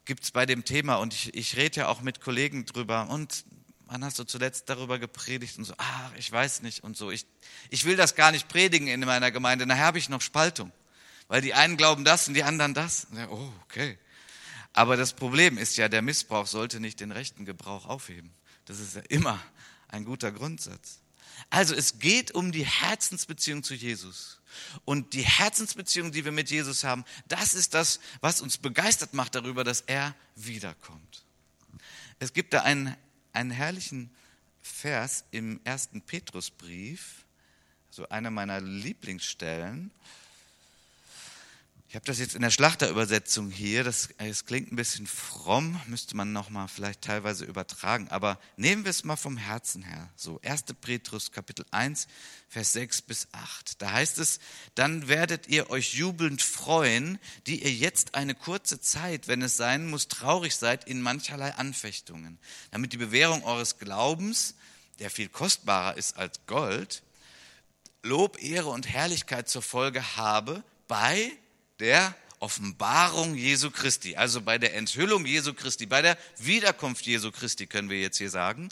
gibt's 0.05 0.33
bei 0.33 0.45
dem 0.47 0.65
Thema 0.65 0.97
und 0.97 1.15
ich, 1.15 1.35
ich 1.35 1.57
rede 1.57 1.81
ja 1.81 1.89
auch 1.89 2.01
mit 2.01 2.21
Kollegen 2.21 2.67
drüber 2.67 3.09
und 3.11 3.45
wann 3.87 4.05
hast 4.05 4.19
du 4.19 4.25
zuletzt 4.25 4.69
darüber 4.69 4.99
gepredigt 4.99 5.57
und 5.59 5.65
so, 5.65 5.75
ah, 5.79 6.11
ich 6.17 6.31
weiß 6.31 6.63
nicht 6.63 6.83
und 6.83 6.97
so. 6.97 7.13
Ich, 7.13 7.27
ich 7.71 7.85
will 7.85 7.97
das 7.97 8.17
gar 8.17 8.33
nicht 8.33 8.49
predigen 8.49 8.89
in 8.89 9.01
meiner 9.01 9.31
Gemeinde, 9.31 9.67
nachher 9.67 9.87
habe 9.87 9.99
ich 9.99 10.09
noch 10.09 10.21
Spaltung 10.21 10.73
weil 11.31 11.43
die 11.43 11.55
einen 11.55 11.77
glauben 11.77 12.05
das 12.05 12.27
und 12.27 12.35
die 12.35 12.43
anderen 12.43 12.75
das. 12.75 13.07
Oh, 13.31 13.53
okay. 13.63 13.97
Aber 14.73 14.97
das 14.97 15.13
Problem 15.13 15.59
ist 15.59 15.77
ja, 15.77 15.89
der 15.89 16.03
Missbrauch 16.03 16.49
sollte 16.49 16.81
nicht 16.81 16.99
den 16.99 17.13
rechten 17.13 17.45
Gebrauch 17.45 17.87
aufheben. 17.87 18.33
Das 18.65 18.81
ist 18.81 18.97
ja 18.97 19.03
immer 19.09 19.41
ein 19.87 20.05
guter 20.05 20.33
Grundsatz. 20.33 20.99
Also 21.49 21.77
es 21.77 22.01
geht 22.01 22.33
um 22.33 22.51
die 22.51 22.67
Herzensbeziehung 22.67 23.63
zu 23.63 23.75
Jesus. 23.75 24.41
Und 24.85 25.13
die 25.13 25.23
Herzensbeziehung, 25.23 26.11
die 26.11 26.25
wir 26.25 26.33
mit 26.33 26.51
Jesus 26.51 26.83
haben, 26.83 27.05
das 27.29 27.55
ist 27.55 27.75
das, 27.75 28.01
was 28.21 28.41
uns 28.41 28.59
begeistert 28.59 29.15
macht 29.15 29.37
darüber, 29.37 29.63
dass 29.63 29.83
er 29.83 30.17
wiederkommt. 30.35 31.25
Es 32.19 32.33
gibt 32.33 32.55
da 32.55 32.63
einen, 32.63 32.97
einen 33.33 33.53
herrlichen 33.53 34.11
Vers 34.63 35.23
im 35.31 35.61
ersten 35.63 36.03
Petrusbrief, 36.03 37.25
so 37.89 38.09
einer 38.09 38.33
meiner 38.33 38.61
Lieblingsstellen. 38.61 39.93
Ich 41.91 41.97
habe 41.97 42.07
das 42.07 42.21
jetzt 42.21 42.37
in 42.37 42.43
der 42.43 42.51
Schlachterübersetzung 42.51 43.51
hier. 43.51 43.83
Das, 43.83 44.11
das 44.17 44.45
klingt 44.45 44.71
ein 44.71 44.77
bisschen 44.77 45.09
fromm, 45.09 45.81
müsste 45.89 46.17
man 46.17 46.33
noch 46.33 46.49
mal 46.49 46.69
vielleicht 46.69 47.03
teilweise 47.03 47.45
übertragen. 47.45 48.07
Aber 48.11 48.39
nehmen 48.57 48.85
wir 48.85 48.91
es 48.91 49.03
mal 49.03 49.17
vom 49.17 49.37
Herzen 49.37 49.83
her. 49.83 50.09
So 50.15 50.41
1. 50.45 50.67
Petrus 50.81 51.33
Kapitel 51.33 51.67
1, 51.73 52.07
Vers 52.49 52.75
6 52.75 53.03
bis 53.03 53.27
8. 53.33 53.83
Da 53.83 53.91
heißt 53.91 54.19
es, 54.19 54.39
dann 54.77 55.09
werdet 55.09 55.49
ihr 55.49 55.69
euch 55.71 55.95
jubelnd 55.95 56.43
freuen, 56.43 57.19
die 57.49 57.61
ihr 57.65 57.73
jetzt 57.73 58.15
eine 58.15 58.37
kurze 58.37 58.81
Zeit, 58.81 59.27
wenn 59.27 59.43
es 59.43 59.57
sein 59.57 59.91
muss, 59.91 60.07
traurig 60.07 60.55
seid 60.55 60.87
in 60.87 61.03
mancherlei 61.03 61.55
Anfechtungen, 61.55 62.39
damit 62.71 62.93
die 62.93 62.99
Bewährung 62.99 63.43
eures 63.43 63.81
Glaubens, 63.81 64.55
der 65.01 65.11
viel 65.11 65.29
kostbarer 65.29 65.97
ist 65.97 66.17
als 66.17 66.39
Gold, 66.47 67.03
Lob, 68.05 68.41
Ehre 68.41 68.69
und 68.69 68.89
Herrlichkeit 68.89 69.49
zur 69.49 69.63
Folge 69.63 70.17
habe, 70.17 70.63
bei 70.87 71.33
der 71.81 72.15
Offenbarung 72.39 73.35
Jesu 73.35 73.71
Christi, 73.71 74.17
also 74.17 74.41
bei 74.41 74.57
der 74.57 74.75
Enthüllung 74.75 75.27
Jesu 75.27 75.53
Christi, 75.53 75.85
bei 75.85 76.01
der 76.01 76.17
Wiederkunft 76.39 77.05
Jesu 77.05 77.31
Christi, 77.31 77.67
können 77.67 77.91
wir 77.91 78.01
jetzt 78.01 78.17
hier 78.17 78.31
sagen. 78.31 78.71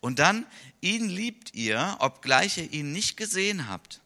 Und 0.00 0.18
dann, 0.18 0.46
ihn 0.80 1.08
liebt 1.08 1.54
ihr, 1.54 1.96
obgleich 1.98 2.56
ihr 2.56 2.72
ihn 2.72 2.92
nicht 2.92 3.18
gesehen 3.18 3.68
habt. 3.68 4.00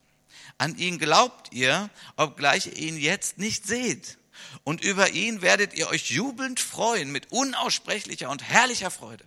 An 0.59 0.77
ihn 0.77 0.99
glaubt 0.99 1.53
ihr, 1.53 1.91
obgleich 2.17 2.67
ihr 2.67 2.77
ihn 2.77 2.97
jetzt 2.97 3.39
nicht 3.39 3.67
seht. 3.67 4.19
Und 4.65 4.83
über 4.83 5.11
ihn 5.11 5.43
werdet 5.43 5.75
ihr 5.75 5.89
euch 5.89 6.11
jubelnd 6.11 6.59
freuen 6.59 7.13
mit 7.13 7.31
unaussprechlicher 7.31 8.31
und 8.31 8.43
herrlicher 8.43 8.91
Freude. 8.91 9.25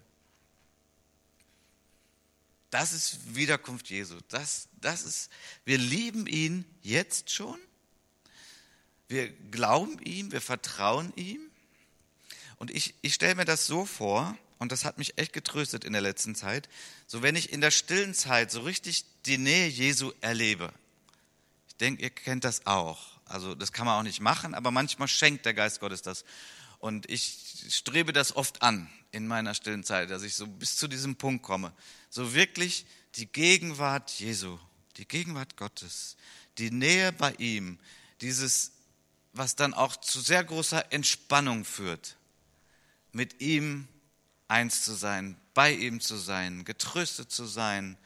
Das 2.70 2.92
ist 2.92 3.36
Wiederkunft 3.36 3.90
Jesu. 3.90 4.18
Das, 4.28 4.68
das 4.82 5.04
ist, 5.04 5.30
wir 5.64 5.78
lieben 5.78 6.28
ihn 6.28 6.66
jetzt 6.82 7.32
schon. 7.32 7.58
Wir 9.08 9.30
glauben 9.52 10.00
ihm, 10.04 10.32
wir 10.32 10.42
vertrauen 10.42 11.14
ihm. 11.16 11.40
Und 12.58 12.72
ich, 12.72 12.96
ich 13.02 13.14
stelle 13.14 13.36
mir 13.36 13.46
das 13.46 13.66
so 13.66 13.86
vor, 13.86 14.38
und 14.60 14.72
das 14.72 14.86
hat 14.86 14.98
mich 14.98 15.18
echt 15.18 15.34
getröstet 15.34 15.84
in 15.84 15.94
der 15.94 16.02
letzten 16.02 16.36
Zeit, 16.36 16.68
so 17.06 17.22
wenn 17.22 17.36
ich 17.36 17.52
in 17.54 17.62
der 17.62 17.72
stillen 17.72 18.14
Zeit 18.14 18.52
so 18.52 18.62
richtig 18.62 19.06
die 19.26 19.38
Nähe 19.38 19.68
Jesu 19.68 20.12
erlebe. 20.22 20.74
Ich 21.68 21.76
denke, 21.76 22.02
ihr 22.02 22.10
kennt 22.10 22.44
das 22.44 22.66
auch. 22.66 23.18
Also 23.26 23.56
das 23.56 23.72
kann 23.72 23.86
man 23.86 24.00
auch 24.00 24.04
nicht 24.04 24.22
machen, 24.22 24.56
aber 24.56 24.72
manchmal 24.72 25.08
schenkt 25.08 25.46
der 25.46 25.54
Geist 25.54 25.80
Gottes 25.80 26.02
das. 26.02 26.26
Und 26.80 27.10
ich 27.10 27.66
strebe 27.70 28.14
das 28.14 28.36
oft 28.36 28.62
an 28.62 28.90
in 29.12 29.28
meiner 29.28 29.54
stillen 29.54 29.84
Zeit, 29.84 30.10
dass 30.10 30.24
ich 30.24 30.36
so 30.36 30.48
bis 30.48 30.76
zu 30.78 30.88
diesem 30.88 31.16
Punkt 31.16 31.44
komme. 31.44 31.74
So 32.10 32.34
wirklich 32.34 32.86
die 33.16 33.26
Gegenwart 33.28 34.12
Jesu, 34.12 34.58
die 34.98 35.08
Gegenwart 35.08 35.58
Gottes, 35.58 36.18
die 36.58 36.72
Nähe 36.72 37.12
bei 37.12 37.34
ihm, 37.34 37.80
dieses, 38.22 38.72
was 39.38 39.56
dann 39.56 39.74
auch 39.74 39.96
zu 39.96 40.20
sehr 40.20 40.44
großer 40.44 40.92
Entspannung 40.92 41.66
führt, 41.66 42.18
mit 43.12 43.42
ihm 43.42 43.88
eins 44.48 44.84
zu 44.84 44.94
sein, 44.94 45.38
bei 45.54 45.72
ihm 45.74 46.02
zu 46.02 46.18
sein, 46.18 46.66
getröstet 46.66 47.32
zu 47.32 47.46
sein, 47.46 47.98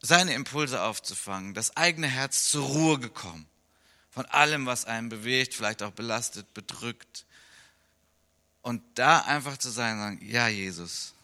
seine 0.00 0.34
Impulse 0.34 0.82
aufzufangen, 0.82 1.54
das 1.54 1.76
eigene 1.76 2.06
Herz 2.06 2.50
zur 2.50 2.64
Ruhe 2.64 2.98
gekommen 2.98 3.46
von 4.18 4.26
allem, 4.26 4.66
was 4.66 4.84
einen 4.84 5.10
bewegt, 5.10 5.54
vielleicht 5.54 5.80
auch 5.80 5.92
belastet, 5.92 6.52
bedrückt. 6.52 7.24
Und 8.62 8.82
da 8.94 9.20
einfach 9.20 9.56
zu 9.58 9.70
sein 9.70 9.92
und 9.94 10.00
sagen, 10.00 10.28
ja 10.28 10.48
Jesus, 10.48 11.14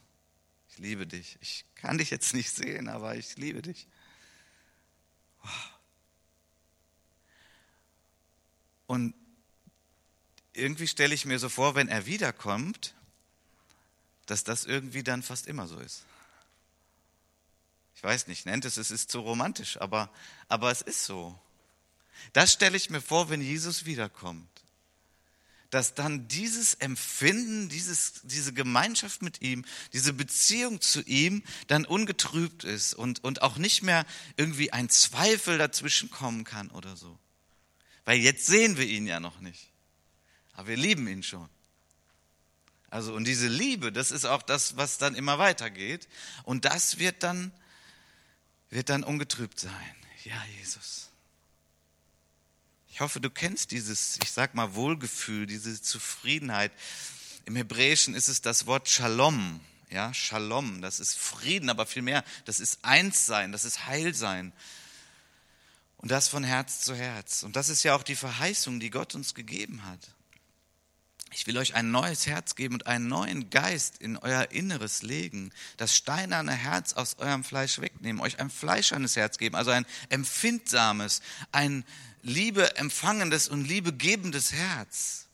ich 0.70 0.78
liebe 0.78 1.04
dich. 1.04 1.36
Ich 1.40 1.64
kann 1.74 1.98
dich 1.98 2.10
jetzt 2.10 2.34
nicht 2.34 2.54
sehen, 2.54 2.88
aber 2.88 3.16
ich 3.16 3.36
liebe 3.36 3.62
dich. 3.62 3.88
Und 8.86 9.14
irgendwie 10.52 10.88
stelle 10.88 11.14
ich 11.14 11.24
mir 11.24 11.38
so 11.38 11.48
vor, 11.48 11.74
wenn 11.74 11.88
er 11.88 12.06
wiederkommt, 12.06 12.94
dass 14.26 14.44
das 14.44 14.64
irgendwie 14.64 15.02
dann 15.02 15.22
fast 15.22 15.46
immer 15.46 15.66
so 15.66 15.78
ist. 15.78 16.04
Ich 17.96 18.02
weiß 18.02 18.26
nicht, 18.26 18.46
nennt 18.46 18.64
es, 18.64 18.76
es 18.76 18.90
ist 18.90 19.10
zu 19.10 19.20
romantisch, 19.20 19.80
aber, 19.80 20.10
aber 20.48 20.70
es 20.70 20.82
ist 20.82 21.04
so. 21.04 21.38
Das 22.32 22.52
stelle 22.52 22.76
ich 22.76 22.90
mir 22.90 23.00
vor, 23.00 23.30
wenn 23.30 23.40
Jesus 23.40 23.84
wiederkommt. 23.84 24.48
Dass 25.70 25.94
dann 25.94 26.28
dieses 26.28 26.74
Empfinden, 26.74 27.68
dieses, 27.68 28.20
diese 28.22 28.52
Gemeinschaft 28.52 29.22
mit 29.22 29.42
ihm, 29.42 29.64
diese 29.92 30.12
Beziehung 30.12 30.80
zu 30.80 31.02
ihm 31.02 31.42
dann 31.66 31.84
ungetrübt 31.84 32.62
ist 32.62 32.94
und, 32.94 33.24
und 33.24 33.42
auch 33.42 33.56
nicht 33.56 33.82
mehr 33.82 34.06
irgendwie 34.36 34.72
ein 34.72 34.88
Zweifel 34.88 35.58
dazwischen 35.58 36.10
kommen 36.10 36.44
kann 36.44 36.70
oder 36.70 36.96
so. 36.96 37.18
Weil 38.04 38.18
jetzt 38.18 38.46
sehen 38.46 38.76
wir 38.76 38.87
ihn 38.87 39.06
ja 39.06 39.20
noch 39.20 39.40
nicht. 39.40 39.70
Aber 40.52 40.68
wir 40.68 40.76
lieben 40.76 41.08
ihn 41.08 41.23
schon. 41.23 41.49
Also, 42.90 43.12
und 43.14 43.25
diese 43.25 43.49
Liebe, 43.49 43.90
das 43.90 44.12
ist 44.12 44.25
auch 44.25 44.42
das, 44.42 44.76
was 44.76 44.99
dann 44.99 45.16
immer 45.16 45.38
weitergeht. 45.38 46.06
Und 46.44 46.64
das 46.64 46.99
wird 46.99 47.23
dann, 47.23 47.52
wird 48.70 48.88
dann 48.88 49.02
ungetrübt 49.02 49.58
sein. 49.58 49.96
Ja, 50.23 50.40
Jesus. 50.58 51.08
Ich 52.88 53.00
hoffe, 53.00 53.20
du 53.20 53.30
kennst 53.30 53.73
dieses, 53.73 54.18
ich 54.23 54.30
sag 54.30 54.54
mal, 54.54 54.76
Wohlgefühl, 54.76 55.46
diese 55.46 55.82
Zufriedenheit. 55.82 56.70
Im 57.46 57.56
Hebräischen 57.56 58.14
ist 58.14 58.28
es 58.28 58.40
das 58.40 58.66
Wort 58.66 58.88
Shalom. 58.88 59.61
Ja, 59.90 60.14
Shalom, 60.14 60.80
das 60.80 61.00
ist 61.00 61.16
Frieden, 61.16 61.70
aber 61.70 61.87
vielmehr, 61.87 62.23
das 62.44 62.61
ist 62.61 62.78
Einssein, 62.84 63.50
das 63.50 63.64
ist 63.64 63.87
Heilsein. 63.87 64.52
Und 66.04 66.11
das 66.11 66.28
von 66.28 66.44
Herz 66.44 66.82
zu 66.82 66.94
Herz. 66.94 67.44
Und 67.44 67.56
das 67.56 67.70
ist 67.70 67.82
ja 67.82 67.96
auch 67.96 68.02
die 68.02 68.14
Verheißung, 68.14 68.78
die 68.78 68.90
Gott 68.90 69.14
uns 69.14 69.32
gegeben 69.32 69.87
hat. 69.87 70.00
Ich 71.32 71.46
will 71.46 71.56
euch 71.56 71.76
ein 71.76 71.92
neues 71.92 72.26
Herz 72.26 72.56
geben 72.56 72.75
und 72.75 72.87
einen 72.87 73.08
neuen 73.08 73.49
Geist 73.49 74.02
in 74.02 74.18
euer 74.18 74.50
Inneres 74.50 75.00
legen. 75.00 75.50
Das 75.78 75.96
steinerne 75.96 76.52
Herz 76.52 76.92
aus 76.92 77.16
eurem 77.20 77.42
Fleisch 77.42 77.80
wegnehmen, 77.80 78.20
euch 78.20 78.38
ein 78.38 78.50
fleischernes 78.50 79.16
Herz 79.16 79.38
geben, 79.38 79.56
also 79.56 79.70
ein 79.70 79.87
empfindsames, 80.11 81.23
ein 81.52 81.87
Liebe 82.20 82.76
empfangendes 82.76 83.49
und 83.49 83.64
Liebe 83.64 83.94
gebendes 83.94 84.52
Herz. 84.52 85.25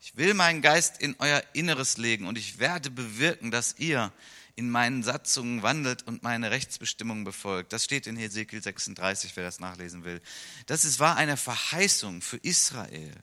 Ich 0.00 0.16
will 0.16 0.34
meinen 0.34 0.62
Geist 0.62 1.00
in 1.00 1.14
euer 1.20 1.44
Inneres 1.52 1.96
legen 1.96 2.26
und 2.26 2.38
ich 2.38 2.58
werde 2.58 2.90
bewirken, 2.90 3.52
dass 3.52 3.76
ihr 3.78 4.12
in 4.54 4.70
meinen 4.70 5.02
Satzungen 5.02 5.62
wandelt 5.62 6.06
und 6.06 6.22
meine 6.22 6.50
Rechtsbestimmungen 6.50 7.24
befolgt. 7.24 7.72
Das 7.72 7.84
steht 7.84 8.06
in 8.06 8.16
Hesekiel 8.16 8.62
36, 8.62 9.32
wer 9.34 9.44
das 9.44 9.60
nachlesen 9.60 10.04
will. 10.04 10.20
Das 10.66 10.84
ist, 10.84 11.00
war 11.00 11.16
eine 11.16 11.36
Verheißung 11.36 12.22
für 12.22 12.36
Israel. 12.38 13.14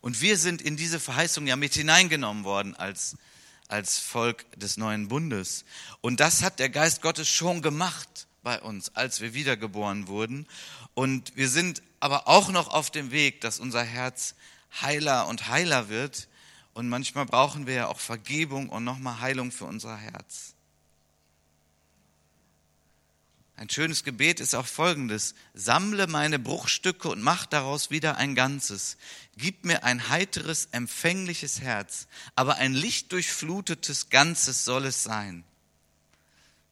Und 0.00 0.20
wir 0.20 0.38
sind 0.38 0.62
in 0.62 0.76
diese 0.76 1.00
Verheißung 1.00 1.46
ja 1.46 1.56
mit 1.56 1.74
hineingenommen 1.74 2.44
worden 2.44 2.74
als, 2.74 3.16
als 3.68 3.98
Volk 3.98 4.44
des 4.58 4.76
neuen 4.76 5.08
Bundes. 5.08 5.64
Und 6.00 6.20
das 6.20 6.42
hat 6.42 6.58
der 6.58 6.68
Geist 6.68 7.02
Gottes 7.02 7.28
schon 7.28 7.62
gemacht 7.62 8.26
bei 8.42 8.60
uns, 8.60 8.94
als 8.94 9.20
wir 9.20 9.34
wiedergeboren 9.34 10.08
wurden. 10.08 10.46
Und 10.94 11.34
wir 11.36 11.48
sind 11.48 11.82
aber 12.00 12.28
auch 12.28 12.50
noch 12.50 12.68
auf 12.68 12.90
dem 12.90 13.10
Weg, 13.10 13.40
dass 13.40 13.58
unser 13.58 13.82
Herz 13.82 14.34
heiler 14.82 15.26
und 15.28 15.48
heiler 15.48 15.88
wird. 15.88 16.28
Und 16.74 16.88
manchmal 16.88 17.26
brauchen 17.26 17.66
wir 17.66 17.74
ja 17.74 17.86
auch 17.88 18.00
Vergebung 18.00 18.68
und 18.68 18.84
nochmal 18.84 19.20
Heilung 19.20 19.52
für 19.52 19.64
unser 19.64 19.96
Herz. 19.96 20.54
Ein 23.56 23.70
schönes 23.70 24.02
Gebet 24.02 24.40
ist 24.40 24.54
auch 24.54 24.66
folgendes. 24.66 25.34
Sammle 25.54 26.08
meine 26.08 26.40
Bruchstücke 26.40 27.08
und 27.08 27.22
mach 27.22 27.46
daraus 27.46 27.90
wieder 27.90 28.16
ein 28.16 28.34
Ganzes. 28.34 28.96
Gib 29.36 29.64
mir 29.64 29.84
ein 29.84 30.08
heiteres, 30.08 30.68
empfängliches 30.72 31.60
Herz, 31.60 32.08
aber 32.34 32.56
ein 32.56 32.74
lichtdurchflutetes 32.74 34.10
Ganzes 34.10 34.64
soll 34.64 34.86
es 34.86 35.04
sein. 35.04 35.44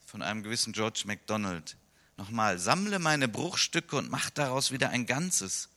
Von 0.05 0.23
einem 0.23 0.43
gewissen 0.43 0.73
George 0.73 1.03
MacDonald. 1.07 1.77
Nochmal, 2.17 2.59
sammle 2.59 2.99
meine 2.99 3.29
Bruchstücke 3.29 3.97
und 3.97 4.11
mach 4.11 4.31
daraus 4.31 4.73
wieder 4.73 4.91
ein 4.91 5.07
Ganzes. 5.07 5.69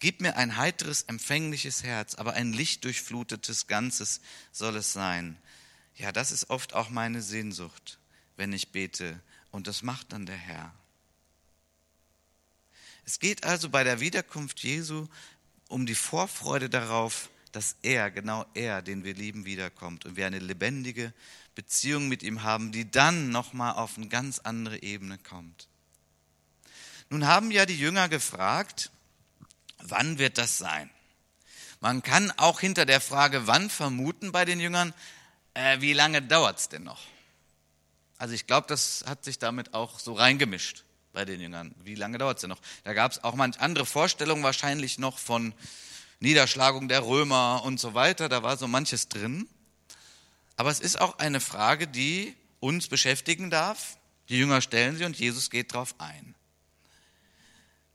Gib 0.00 0.20
mir 0.20 0.36
ein 0.36 0.56
heiteres, 0.56 1.02
empfängliches 1.04 1.84
Herz, 1.84 2.16
aber 2.16 2.32
ein 2.32 2.52
lichtdurchflutetes 2.52 3.68
Ganzes 3.68 4.20
soll 4.50 4.76
es 4.76 4.92
sein. 4.92 5.36
Ja, 5.94 6.10
das 6.10 6.32
ist 6.32 6.50
oft 6.50 6.74
auch 6.74 6.88
meine 6.88 7.22
Sehnsucht, 7.22 7.98
wenn 8.36 8.52
ich 8.52 8.72
bete. 8.72 9.20
Und 9.50 9.66
das 9.66 9.82
macht 9.82 10.12
dann 10.12 10.26
der 10.26 10.36
Herr. 10.36 10.74
Es 13.04 13.18
geht 13.18 13.44
also 13.44 13.68
bei 13.70 13.82
der 13.82 14.00
Wiederkunft 14.00 14.60
Jesu 14.60 15.08
um 15.68 15.86
die 15.86 15.94
Vorfreude 15.94 16.70
darauf, 16.70 17.28
dass 17.52 17.76
er, 17.82 18.10
genau 18.10 18.46
er, 18.54 18.82
den 18.82 19.02
wir 19.04 19.14
lieben, 19.14 19.44
wiederkommt 19.44 20.04
und 20.04 20.16
wir 20.16 20.26
eine 20.26 20.38
lebendige 20.38 21.12
Beziehung 21.54 22.08
mit 22.08 22.22
ihm 22.22 22.42
haben, 22.42 22.70
die 22.72 22.90
dann 22.90 23.30
nochmal 23.30 23.74
auf 23.74 23.96
eine 23.96 24.08
ganz 24.08 24.38
andere 24.38 24.82
Ebene 24.82 25.18
kommt. 25.18 25.68
Nun 27.08 27.26
haben 27.26 27.50
ja 27.50 27.66
die 27.66 27.78
Jünger 27.78 28.08
gefragt, 28.08 28.90
wann 29.78 30.18
wird 30.18 30.38
das 30.38 30.58
sein? 30.58 30.90
Man 31.80 32.02
kann 32.02 32.30
auch 32.36 32.60
hinter 32.60 32.86
der 32.86 33.00
Frage, 33.00 33.46
wann 33.46 33.70
vermuten 33.70 34.32
bei 34.32 34.44
den 34.44 34.60
Jüngern, 34.60 34.94
äh, 35.54 35.80
wie 35.80 35.92
lange 35.92 36.22
dauert 36.22 36.58
es 36.58 36.68
denn 36.68 36.84
noch? 36.84 37.00
Also 38.20 38.34
ich 38.34 38.46
glaube, 38.46 38.66
das 38.68 39.02
hat 39.06 39.24
sich 39.24 39.38
damit 39.38 39.72
auch 39.72 39.98
so 39.98 40.12
reingemischt 40.12 40.84
bei 41.14 41.24
den 41.24 41.40
Jüngern. 41.40 41.74
Wie 41.82 41.94
lange 41.94 42.18
dauert 42.18 42.36
es 42.36 42.42
denn 42.42 42.50
noch? 42.50 42.60
Da 42.84 42.92
gab 42.92 43.12
es 43.12 43.24
auch 43.24 43.34
manch 43.34 43.58
andere 43.60 43.86
Vorstellungen 43.86 44.42
wahrscheinlich 44.42 44.98
noch 44.98 45.16
von 45.18 45.54
Niederschlagung 46.18 46.86
der 46.86 47.02
Römer 47.02 47.62
und 47.64 47.80
so 47.80 47.94
weiter. 47.94 48.28
Da 48.28 48.42
war 48.42 48.58
so 48.58 48.68
manches 48.68 49.08
drin. 49.08 49.48
Aber 50.58 50.70
es 50.70 50.80
ist 50.80 51.00
auch 51.00 51.18
eine 51.18 51.40
Frage, 51.40 51.88
die 51.88 52.36
uns 52.60 52.88
beschäftigen 52.88 53.48
darf. 53.48 53.96
Die 54.28 54.36
Jünger 54.36 54.60
stellen 54.60 54.98
sie 54.98 55.06
und 55.06 55.18
Jesus 55.18 55.48
geht 55.48 55.72
darauf 55.72 55.94
ein. 55.98 56.34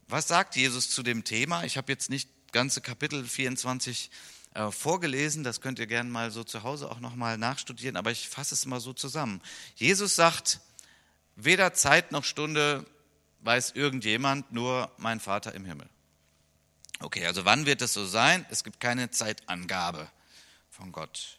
Was 0.07 0.27
sagt 0.27 0.55
Jesus 0.55 0.89
zu 0.89 1.03
dem 1.03 1.23
Thema? 1.23 1.65
Ich 1.65 1.77
habe 1.77 1.91
jetzt 1.91 2.09
nicht 2.09 2.27
ganze 2.51 2.81
Kapitel 2.81 3.23
24 3.27 4.09
äh, 4.55 4.71
vorgelesen, 4.71 5.43
das 5.43 5.59
könnt 5.59 5.79
ihr 5.79 5.87
gerne 5.87 6.09
mal 6.09 6.31
so 6.31 6.43
zu 6.43 6.63
Hause 6.63 6.89
auch 6.89 7.01
nochmal 7.01 7.37
nachstudieren, 7.37 7.97
aber 7.97 8.11
ich 8.11 8.29
fasse 8.29 8.55
es 8.55 8.65
mal 8.65 8.79
so 8.79 8.93
zusammen. 8.93 9.41
Jesus 9.75 10.15
sagt, 10.15 10.61
weder 11.35 11.73
Zeit 11.73 12.13
noch 12.13 12.23
Stunde 12.23 12.85
weiß 13.41 13.71
irgendjemand, 13.71 14.51
nur 14.53 14.91
mein 14.97 15.19
Vater 15.19 15.53
im 15.53 15.65
Himmel. 15.65 15.89
Okay, 16.99 17.25
also 17.25 17.43
wann 17.43 17.65
wird 17.65 17.81
es 17.81 17.93
so 17.93 18.05
sein? 18.05 18.45
Es 18.49 18.63
gibt 18.63 18.79
keine 18.79 19.11
Zeitangabe 19.11 20.09
von 20.69 20.93
Gott. 20.93 21.37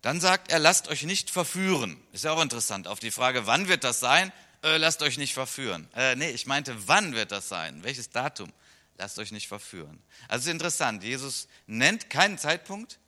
Dann 0.00 0.20
sagt 0.20 0.50
er, 0.50 0.58
lasst 0.58 0.88
euch 0.88 1.04
nicht 1.04 1.30
verführen. 1.30 1.96
Ist 2.12 2.24
ja 2.24 2.32
auch 2.32 2.42
interessant. 2.42 2.88
Auf 2.88 2.98
die 2.98 3.12
Frage, 3.12 3.46
wann 3.46 3.68
wird 3.68 3.84
das 3.84 4.00
sein? 4.00 4.32
Äh, 4.64 4.78
lasst 4.78 5.00
euch 5.02 5.16
nicht 5.16 5.32
verführen. 5.32 5.88
Äh, 5.94 6.16
nee, 6.16 6.30
ich 6.30 6.46
meinte, 6.46 6.88
wann 6.88 7.14
wird 7.14 7.30
das 7.30 7.48
sein? 7.48 7.84
Welches 7.84 8.10
Datum? 8.10 8.52
Lasst 9.02 9.18
euch 9.18 9.32
nicht 9.32 9.48
verführen. 9.48 10.00
Also 10.28 10.42
es 10.42 10.46
ist 10.46 10.52
interessant. 10.52 11.02
Jesus 11.02 11.48
nennt 11.66 12.08
keinen 12.08 12.38
Zeitpunkt, 12.38 13.00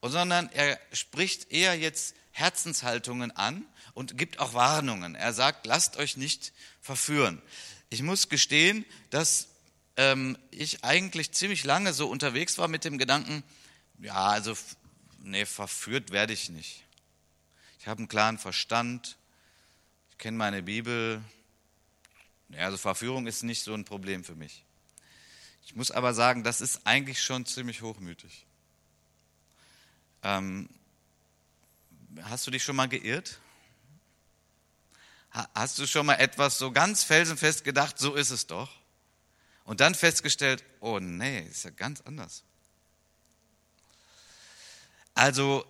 sondern 0.00 0.48
er 0.48 0.80
spricht 0.94 1.52
eher 1.52 1.74
jetzt 1.74 2.14
Herzenshaltungen 2.30 3.32
an 3.32 3.66
und 3.92 4.16
gibt 4.16 4.38
auch 4.38 4.54
Warnungen. 4.54 5.14
Er 5.14 5.34
sagt, 5.34 5.66
lasst 5.66 5.98
euch 5.98 6.16
nicht 6.16 6.54
verführen. 6.80 7.42
Ich 7.90 8.00
muss 8.02 8.30
gestehen, 8.30 8.86
dass 9.10 9.48
ähm, 9.98 10.38
ich 10.52 10.84
eigentlich 10.84 11.32
ziemlich 11.32 11.64
lange 11.64 11.92
so 11.92 12.08
unterwegs 12.08 12.56
war 12.56 12.66
mit 12.66 12.86
dem 12.86 12.96
Gedanken, 12.96 13.42
ja, 13.98 14.28
also 14.28 14.56
nee, 15.18 15.44
verführt 15.44 16.12
werde 16.12 16.32
ich 16.32 16.48
nicht. 16.48 16.82
Ich 17.78 17.88
habe 17.88 17.98
einen 17.98 18.08
klaren 18.08 18.38
Verstand, 18.38 19.18
ich 20.12 20.16
kenne 20.16 20.38
meine 20.38 20.62
Bibel. 20.62 21.22
Ja, 22.48 22.60
also 22.60 22.78
Verführung 22.78 23.26
ist 23.26 23.42
nicht 23.42 23.62
so 23.62 23.74
ein 23.74 23.84
Problem 23.84 24.24
für 24.24 24.34
mich. 24.34 24.64
Ich 25.64 25.74
muss 25.74 25.90
aber 25.90 26.14
sagen, 26.14 26.42
das 26.42 26.60
ist 26.60 26.86
eigentlich 26.86 27.22
schon 27.22 27.46
ziemlich 27.46 27.82
hochmütig. 27.82 28.46
Ähm, 30.22 30.68
hast 32.22 32.46
du 32.46 32.50
dich 32.50 32.62
schon 32.62 32.76
mal 32.76 32.88
geirrt? 32.88 33.40
Hast 35.30 35.78
du 35.78 35.86
schon 35.86 36.04
mal 36.04 36.16
etwas 36.16 36.58
so 36.58 36.72
ganz 36.72 37.04
felsenfest 37.04 37.64
gedacht, 37.64 37.98
so 37.98 38.14
ist 38.14 38.30
es 38.30 38.46
doch? 38.46 38.70
Und 39.64 39.80
dann 39.80 39.94
festgestellt, 39.94 40.62
oh 40.80 40.98
nee, 40.98 41.46
ist 41.46 41.64
ja 41.64 41.70
ganz 41.70 42.02
anders. 42.02 42.42
Also 45.14 45.64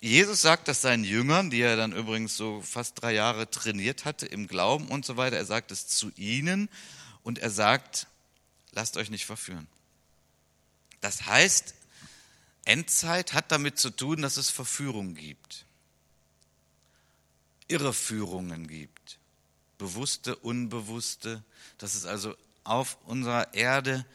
Jesus 0.00 0.42
sagt 0.42 0.68
das 0.68 0.82
seinen 0.82 1.04
Jüngern, 1.04 1.50
die 1.50 1.60
er 1.60 1.76
dann 1.76 1.92
übrigens 1.92 2.36
so 2.36 2.60
fast 2.60 3.00
drei 3.00 3.12
Jahre 3.12 3.50
trainiert 3.50 4.04
hatte 4.04 4.26
im 4.26 4.46
Glauben 4.48 4.88
und 4.88 5.04
so 5.04 5.16
weiter. 5.16 5.36
Er 5.36 5.46
sagt 5.46 5.70
es 5.70 5.86
zu 5.86 6.10
ihnen 6.16 6.68
und 7.22 7.38
er 7.38 7.50
sagt, 7.50 8.08
lasst 8.74 8.96
euch 8.96 9.10
nicht 9.10 9.26
verführen. 9.26 9.66
Das 11.00 11.26
heißt, 11.26 11.74
Endzeit 12.64 13.32
hat 13.32 13.52
damit 13.52 13.78
zu 13.78 13.90
tun, 13.90 14.22
dass 14.22 14.36
es 14.36 14.50
Verführung 14.50 15.14
gibt, 15.14 15.66
Irreführungen 17.68 18.68
gibt, 18.68 19.18
bewusste, 19.78 20.36
unbewusste, 20.36 21.42
dass 21.78 21.94
es 21.94 22.06
also 22.06 22.34
auf 22.64 22.98
unserer 23.04 23.52
Erde 23.54 24.06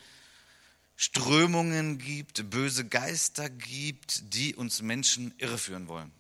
Strömungen 0.96 1.98
gibt, 1.98 2.50
böse 2.50 2.86
Geister 2.86 3.50
gibt, 3.50 4.34
die 4.34 4.56
uns 4.56 4.82
Menschen 4.82 5.34
irreführen 5.38 5.88
wollen. 5.88 6.12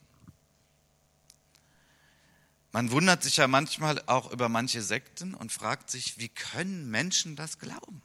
Man 2.71 2.91
wundert 2.91 3.23
sich 3.23 3.37
ja 3.37 3.47
manchmal 3.47 4.01
auch 4.05 4.31
über 4.31 4.47
manche 4.47 4.81
Sekten 4.83 5.33
und 5.33 5.51
fragt 5.51 5.89
sich, 5.89 6.19
wie 6.19 6.29
können 6.29 6.89
Menschen 6.89 7.35
das 7.35 7.57
glauben? 7.57 8.01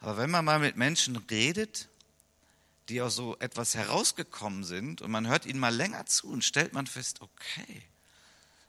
Aber 0.00 0.16
wenn 0.16 0.30
man 0.30 0.44
mal 0.44 0.58
mit 0.58 0.76
Menschen 0.76 1.16
redet, 1.16 1.88
die 2.88 3.02
aus 3.02 3.16
so 3.16 3.36
etwas 3.38 3.74
herausgekommen 3.74 4.64
sind 4.64 5.02
und 5.02 5.10
man 5.10 5.26
hört 5.26 5.44
ihnen 5.44 5.58
mal 5.58 5.74
länger 5.74 6.06
zu 6.06 6.28
und 6.28 6.44
stellt 6.44 6.72
man 6.72 6.86
fest, 6.86 7.20
okay, 7.20 7.82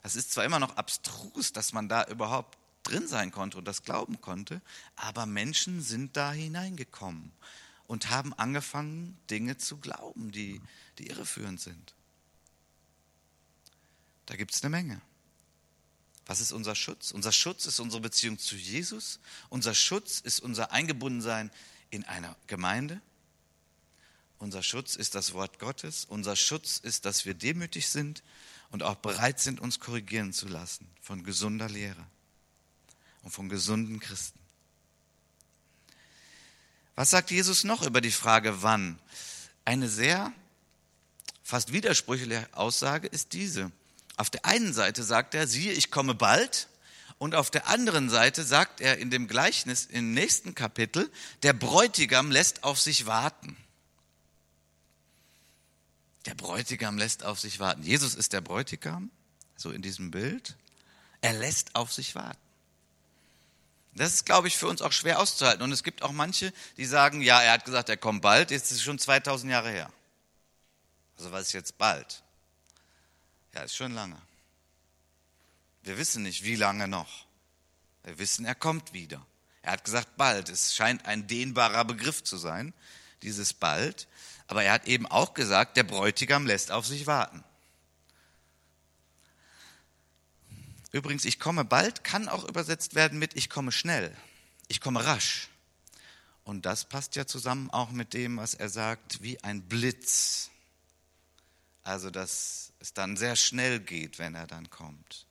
das 0.03 0.15
ist 0.15 0.31
zwar 0.31 0.45
immer 0.45 0.59
noch 0.59 0.75
abstrus, 0.75 1.53
dass 1.53 1.73
man 1.73 1.87
da 1.87 2.05
überhaupt 2.05 2.57
drin 2.83 3.07
sein 3.07 3.31
konnte 3.31 3.57
und 3.57 3.65
das 3.65 3.83
glauben 3.83 4.21
konnte, 4.21 4.61
aber 4.95 5.25
Menschen 5.25 5.81
sind 5.81 6.17
da 6.17 6.31
hineingekommen 6.31 7.31
und 7.87 8.09
haben 8.09 8.33
angefangen, 8.33 9.17
Dinge 9.29 9.57
zu 9.57 9.77
glauben, 9.77 10.31
die, 10.31 10.61
die 10.97 11.07
irreführend 11.07 11.59
sind. 11.59 11.93
Da 14.25 14.35
gibt 14.35 14.53
es 14.53 14.63
eine 14.63 14.69
Menge. 14.69 15.01
Was 16.29 16.41
ist 16.41 16.51
unser 16.51 16.75
Schutz? 16.75 17.09
Unser 17.09 17.31
Schutz 17.31 17.65
ist 17.65 17.79
unsere 17.79 18.03
Beziehung 18.03 18.37
zu 18.37 18.55
Jesus. 18.55 19.19
Unser 19.49 19.73
Schutz 19.73 20.19
ist 20.19 20.41
unser 20.41 20.71
Eingebundensein 20.71 21.49
in 21.89 22.03
einer 22.03 22.35
Gemeinde. 22.45 23.01
Unser 24.37 24.61
Schutz 24.61 24.95
ist 24.95 25.15
das 25.15 25.33
Wort 25.33 25.57
Gottes. 25.57 26.05
Unser 26.05 26.35
Schutz 26.35 26.77
ist, 26.77 27.05
dass 27.05 27.25
wir 27.25 27.33
demütig 27.33 27.89
sind 27.89 28.21
und 28.69 28.83
auch 28.83 28.93
bereit 28.93 29.39
sind, 29.39 29.59
uns 29.59 29.79
korrigieren 29.79 30.31
zu 30.31 30.47
lassen 30.47 30.87
von 31.01 31.23
gesunder 31.23 31.67
Lehre 31.67 32.05
und 33.23 33.31
von 33.31 33.49
gesunden 33.49 33.99
Christen. 33.99 34.37
Was 36.93 37.09
sagt 37.09 37.31
Jesus 37.31 37.63
noch 37.63 37.81
über 37.81 38.01
die 38.01 38.11
Frage 38.11 38.61
wann? 38.61 38.99
Eine 39.65 39.89
sehr 39.89 40.31
fast 41.41 41.73
widersprüchliche 41.73 42.47
Aussage 42.51 43.07
ist 43.07 43.33
diese. 43.33 43.71
Auf 44.19 44.29
der 44.29 44.43
einen 44.43 44.73
Seite 44.73 45.01
sagt 45.01 45.33
er, 45.33 45.47
siehe, 45.47 45.71
ich 45.71 45.91
komme 45.91 46.13
bald. 46.13 46.67
Und 47.19 47.35
auf 47.35 47.49
der 47.49 47.67
anderen 47.67 48.09
Seite 48.09 48.43
sagt 48.43 48.81
er 48.81 48.97
in 48.97 49.09
dem 49.09 49.29
Gleichnis 49.29 49.85
im 49.85 50.13
nächsten 50.13 50.55
Kapitel, 50.55 51.09
der 51.41 51.53
Bräutigam 51.53 52.29
lässt 52.29 52.65
auf 52.65 52.81
sich 52.81 53.05
warten. 53.05 53.55
Der 56.25 56.35
Bräutigam 56.35 56.97
lässt 56.97 57.23
auf 57.23 57.39
sich 57.39 57.61
warten. 57.61 57.81
Jesus 57.81 58.13
ist 58.13 58.33
der 58.33 58.41
Bräutigam, 58.41 59.09
so 59.55 59.71
in 59.71 59.81
diesem 59.81 60.11
Bild. 60.11 60.57
Er 61.21 61.31
lässt 61.31 61.75
auf 61.75 61.93
sich 61.93 62.13
warten. 62.13 62.41
Das 63.95 64.13
ist, 64.13 64.25
glaube 64.25 64.49
ich, 64.49 64.57
für 64.57 64.67
uns 64.67 64.81
auch 64.81 64.91
schwer 64.91 65.19
auszuhalten. 65.19 65.63
Und 65.63 65.71
es 65.71 65.83
gibt 65.83 66.03
auch 66.03 66.11
manche, 66.11 66.51
die 66.75 66.85
sagen, 66.85 67.21
ja, 67.21 67.41
er 67.41 67.53
hat 67.53 67.63
gesagt, 67.63 67.87
er 67.87 67.95
kommt 67.95 68.21
bald, 68.21 68.51
jetzt 68.51 68.69
ist 68.69 68.79
es 68.79 68.83
schon 68.83 68.99
2000 68.99 69.49
Jahre 69.49 69.71
her. 69.71 69.89
Also 71.17 71.31
was 71.31 71.47
ist 71.47 71.53
jetzt 71.53 71.77
bald? 71.77 72.21
Ja, 73.53 73.63
ist 73.63 73.75
schon 73.75 73.93
lange. 73.93 74.21
Wir 75.83 75.97
wissen 75.97 76.23
nicht, 76.23 76.43
wie 76.43 76.55
lange 76.55 76.87
noch. 76.87 77.25
Wir 78.03 78.19
wissen, 78.19 78.45
er 78.45 78.55
kommt 78.55 78.93
wieder. 78.93 79.25
Er 79.61 79.73
hat 79.73 79.83
gesagt, 79.83 80.17
bald. 80.17 80.49
Es 80.49 80.75
scheint 80.75 81.05
ein 81.05 81.27
dehnbarer 81.27 81.85
Begriff 81.85 82.23
zu 82.23 82.37
sein, 82.37 82.73
dieses 83.21 83.53
bald. 83.53 84.07
Aber 84.47 84.63
er 84.63 84.73
hat 84.73 84.87
eben 84.87 85.05
auch 85.05 85.33
gesagt, 85.33 85.77
der 85.77 85.83
Bräutigam 85.83 86.45
lässt 86.45 86.71
auf 86.71 86.85
sich 86.85 87.07
warten. 87.07 87.43
Übrigens, 90.91 91.25
ich 91.25 91.39
komme 91.39 91.65
bald 91.65 92.03
kann 92.03 92.27
auch 92.27 92.45
übersetzt 92.45 92.95
werden 92.95 93.19
mit 93.19 93.35
ich 93.35 93.49
komme 93.49 93.71
schnell. 93.71 94.15
Ich 94.67 94.81
komme 94.81 95.05
rasch. 95.05 95.49
Und 96.43 96.65
das 96.65 96.85
passt 96.85 97.15
ja 97.15 97.27
zusammen 97.27 97.69
auch 97.69 97.91
mit 97.91 98.13
dem, 98.13 98.37
was 98.37 98.55
er 98.55 98.69
sagt, 98.69 99.21
wie 99.21 99.43
ein 99.43 99.61
Blitz. 99.61 100.49
Also, 101.83 102.09
dass 102.09 102.68
es 102.79 102.93
dann 102.93 103.17
sehr 103.17 103.35
schnell 103.35 103.79
geht, 103.79 104.19
wenn 104.19 104.35
er 104.35 104.47
dann 104.47 104.69
kommt. 104.69 105.25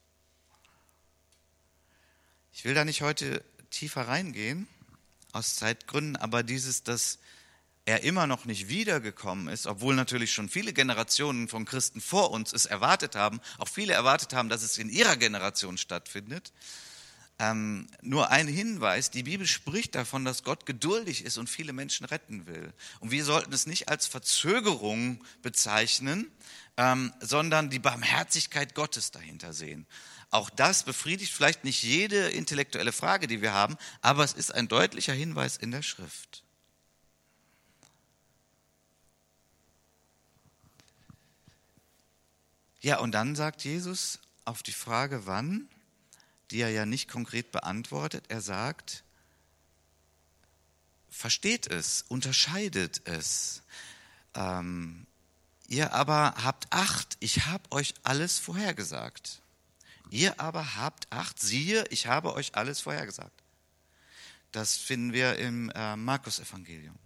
Ich 2.53 2.65
will 2.65 2.75
da 2.75 2.85
nicht 2.85 3.03
heute 3.03 3.45
tiefer 3.71 4.09
reingehen, 4.09 4.69
aus 5.33 5.57
Zeitgründen, 5.57 6.17
aber 6.17 6.43
dieses, 6.43 6.83
dass 6.83 7.19
er 7.85 8.03
immer 8.03 8.27
noch 8.27 8.45
nicht 8.45 8.69
wiedergekommen 8.69 9.49
ist, 9.49 9.67
obwohl 9.67 9.95
natürlich 9.95 10.33
schon 10.33 10.49
viele 10.49 10.73
Generationen 10.73 11.49
von 11.49 11.65
Christen 11.65 12.01
vor 12.01 12.31
uns 12.31 12.53
es 12.53 12.67
erwartet 12.67 13.15
haben, 13.15 13.41
auch 13.57 13.69
viele 13.69 13.95
erwartet 13.95 14.35
haben, 14.35 14.49
dass 14.51 14.63
es 14.63 14.77
in 14.77 14.91
ihrer 14.91 15.17
Generation 15.17 15.79
stattfindet, 15.79 16.53
ähm, 17.39 17.87
nur 18.03 18.31
ein 18.31 18.49
Hinweis, 18.49 19.11
die 19.11 19.23
Bibel 19.23 19.47
spricht 19.47 19.95
davon, 19.95 20.25
dass 20.25 20.43
Gott 20.43 20.67
geduldig 20.67 21.25
ist 21.25 21.39
und 21.39 21.49
viele 21.49 21.73
Menschen 21.73 22.05
retten 22.05 22.47
will. 22.47 22.73
Und 22.99 23.13
wir 23.13 23.25
sollten 23.25 23.53
es 23.53 23.67
nicht 23.67 23.89
als 23.89 24.07
Verzögerung 24.07 25.25
bezeichnen, 25.43 26.31
ähm, 26.77 27.13
sondern 27.21 27.71
die 27.71 27.79
Barmherzigkeit 27.79 28.75
Gottes 28.75 29.13
dahinter 29.13 29.53
sehen. 29.53 29.87
Auch 30.31 30.51
das 30.51 30.83
befriedigt 30.83 31.33
vielleicht 31.33 31.65
nicht 31.65 31.83
jede 31.83 32.29
intellektuelle 32.29 32.93
Frage, 32.93 33.29
die 33.29 33.41
wir 33.41 33.53
haben, 33.53 33.77
aber 34.03 34.25
es 34.25 34.33
ist 34.33 34.53
ein 34.53 34.69
deutlicher 34.69 35.15
Hinweis 35.15 35.57
in 35.57 35.71
der 35.71 35.83
Schrift. 35.83 36.43
Ja, 42.81 42.99
und 42.99 43.13
dann 43.13 43.37
sagt 43.37 43.65
Jesus 43.65 44.21
auf 44.45 44.63
die 44.63 44.73
Frage, 44.73 45.27
wann, 45.27 45.69
die 46.51 46.61
er 46.61 46.71
ja 46.71 46.87
nicht 46.87 47.09
konkret 47.09 47.53
beantwortet. 47.53 48.25
Er 48.29 48.41
sagt, 48.41 49.05
versteht 51.11 51.67
es, 51.67 52.05
unterscheidet 52.09 53.03
es. 53.07 53.63
Ähm, 54.35 55.07
ihr 55.67 55.93
aber 55.93 56.35
habt 56.43 56.67
Acht, 56.71 57.17
ich 57.21 57.47
habe 57.47 57.71
euch 57.73 57.95
alles 58.03 58.39
vorhergesagt. 58.39 59.43
Ihr 60.11 60.41
aber 60.41 60.77
habt 60.77 61.07
Acht, 61.11 61.41
siehe, 61.41 61.85
ich 61.91 62.07
habe 62.07 62.35
euch 62.35 62.55
alles 62.55 62.81
vorhergesagt. 62.81 63.43
Das 64.53 64.77
finden 64.77 65.13
wir 65.13 65.37
im 65.39 65.71
äh, 65.75 65.97
Markus-Evangelium. 65.97 66.97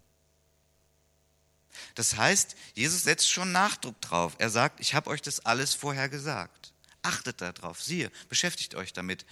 Das 1.95 2.17
heißt, 2.17 2.55
Jesus 2.75 3.03
setzt 3.03 3.31
schon 3.31 3.51
Nachdruck 3.51 4.01
drauf. 4.01 4.35
Er 4.39 4.51
sagt, 4.51 4.81
ich 4.81 4.95
habe 4.95 5.11
euch 5.11 5.23
das 5.23 5.41
alles 5.41 5.75
vorher 5.75 6.09
gesagt. 6.09 6.72
Achtet 7.03 7.41
darauf. 7.41 7.83
Siehe, 7.83 8.11
beschäftigt 8.29 8.75
euch 8.75 8.93
damit. 8.93 9.27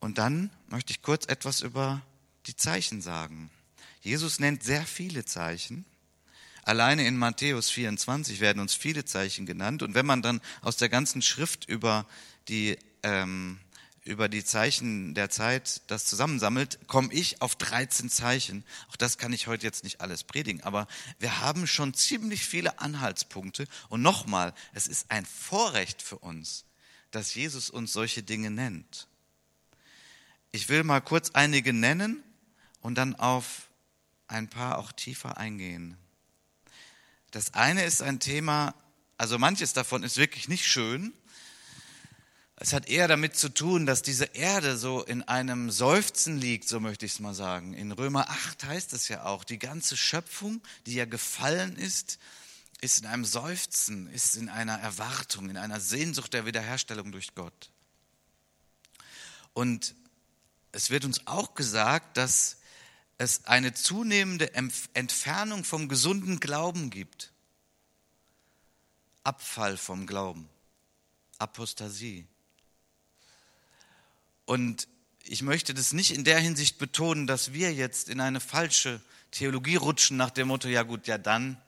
Und 0.00 0.18
dann 0.18 0.50
möchte 0.68 0.92
ich 0.92 1.02
kurz 1.02 1.26
etwas 1.26 1.60
über 1.60 2.02
die 2.46 2.56
Zeichen 2.56 3.02
sagen. 3.02 3.50
Jesus 4.00 4.38
nennt 4.40 4.62
sehr 4.62 4.86
viele 4.86 5.24
Zeichen. 5.24 5.84
Alleine 6.62 7.06
in 7.06 7.16
Matthäus 7.16 7.70
24 7.70 8.40
werden 8.40 8.60
uns 8.60 8.74
viele 8.74 9.04
Zeichen 9.04 9.46
genannt. 9.46 9.82
Und 9.82 9.94
wenn 9.94 10.06
man 10.06 10.22
dann 10.22 10.40
aus 10.60 10.76
der 10.76 10.88
ganzen 10.88 11.22
Schrift 11.22 11.68
über 11.68 12.06
die, 12.48 12.78
ähm, 13.02 13.58
über 14.08 14.28
die 14.28 14.44
Zeichen 14.44 15.14
der 15.14 15.30
Zeit 15.30 15.82
das 15.86 16.06
zusammensammelt, 16.06 16.78
komme 16.88 17.12
ich 17.12 17.42
auf 17.42 17.54
13 17.56 18.08
Zeichen. 18.08 18.64
Auch 18.90 18.96
das 18.96 19.18
kann 19.18 19.32
ich 19.32 19.46
heute 19.46 19.66
jetzt 19.66 19.84
nicht 19.84 20.00
alles 20.00 20.24
predigen, 20.24 20.62
aber 20.62 20.88
wir 21.18 21.40
haben 21.40 21.66
schon 21.66 21.94
ziemlich 21.94 22.44
viele 22.44 22.80
Anhaltspunkte. 22.80 23.66
Und 23.88 24.02
nochmal, 24.02 24.54
es 24.72 24.86
ist 24.86 25.10
ein 25.10 25.26
Vorrecht 25.26 26.02
für 26.02 26.18
uns, 26.18 26.64
dass 27.10 27.34
Jesus 27.34 27.70
uns 27.70 27.92
solche 27.92 28.22
Dinge 28.22 28.50
nennt. 28.50 29.08
Ich 30.52 30.70
will 30.70 30.82
mal 30.84 31.00
kurz 31.00 31.30
einige 31.32 31.74
nennen 31.74 32.22
und 32.80 32.96
dann 32.96 33.14
auf 33.14 33.68
ein 34.26 34.48
paar 34.48 34.78
auch 34.78 34.90
tiefer 34.90 35.36
eingehen. 35.36 35.98
Das 37.30 37.52
eine 37.52 37.84
ist 37.84 38.00
ein 38.00 38.20
Thema, 38.20 38.74
also 39.18 39.38
manches 39.38 39.74
davon 39.74 40.02
ist 40.02 40.16
wirklich 40.16 40.48
nicht 40.48 40.66
schön. 40.66 41.12
Es 42.60 42.72
hat 42.72 42.88
eher 42.88 43.06
damit 43.06 43.36
zu 43.36 43.50
tun, 43.50 43.86
dass 43.86 44.02
diese 44.02 44.24
Erde 44.24 44.76
so 44.76 45.04
in 45.04 45.22
einem 45.22 45.70
Seufzen 45.70 46.38
liegt, 46.38 46.68
so 46.68 46.80
möchte 46.80 47.06
ich 47.06 47.12
es 47.12 47.20
mal 47.20 47.32
sagen. 47.34 47.72
In 47.72 47.92
Römer 47.92 48.28
8 48.28 48.64
heißt 48.64 48.92
es 48.94 49.06
ja 49.06 49.26
auch, 49.26 49.44
die 49.44 49.60
ganze 49.60 49.96
Schöpfung, 49.96 50.60
die 50.84 50.94
ja 50.94 51.04
gefallen 51.04 51.76
ist, 51.76 52.18
ist 52.80 52.98
in 52.98 53.06
einem 53.06 53.24
Seufzen, 53.24 54.08
ist 54.10 54.34
in 54.34 54.48
einer 54.48 54.76
Erwartung, 54.76 55.50
in 55.50 55.56
einer 55.56 55.78
Sehnsucht 55.78 56.34
der 56.34 56.46
Wiederherstellung 56.46 57.12
durch 57.12 57.36
Gott. 57.36 57.70
Und 59.52 59.94
es 60.72 60.90
wird 60.90 61.04
uns 61.04 61.28
auch 61.28 61.54
gesagt, 61.54 62.16
dass 62.16 62.56
es 63.18 63.44
eine 63.44 63.72
zunehmende 63.72 64.52
Entfernung 64.94 65.62
vom 65.62 65.88
gesunden 65.88 66.40
Glauben 66.40 66.90
gibt. 66.90 67.32
Abfall 69.22 69.76
vom 69.76 70.08
Glauben. 70.08 70.48
Apostasie. 71.38 72.26
Und 74.48 74.88
ich 75.24 75.42
möchte 75.42 75.74
das 75.74 75.92
nicht 75.92 76.10
in 76.10 76.24
der 76.24 76.40
Hinsicht 76.40 76.78
betonen, 76.78 77.26
dass 77.26 77.52
wir 77.52 77.74
jetzt 77.74 78.08
in 78.08 78.18
eine 78.18 78.40
falsche 78.40 78.98
Theologie 79.30 79.76
rutschen 79.76 80.16
nach 80.16 80.30
dem 80.30 80.48
Motto, 80.48 80.68
ja 80.68 80.84
gut, 80.84 81.06
ja 81.06 81.18
dann 81.18 81.60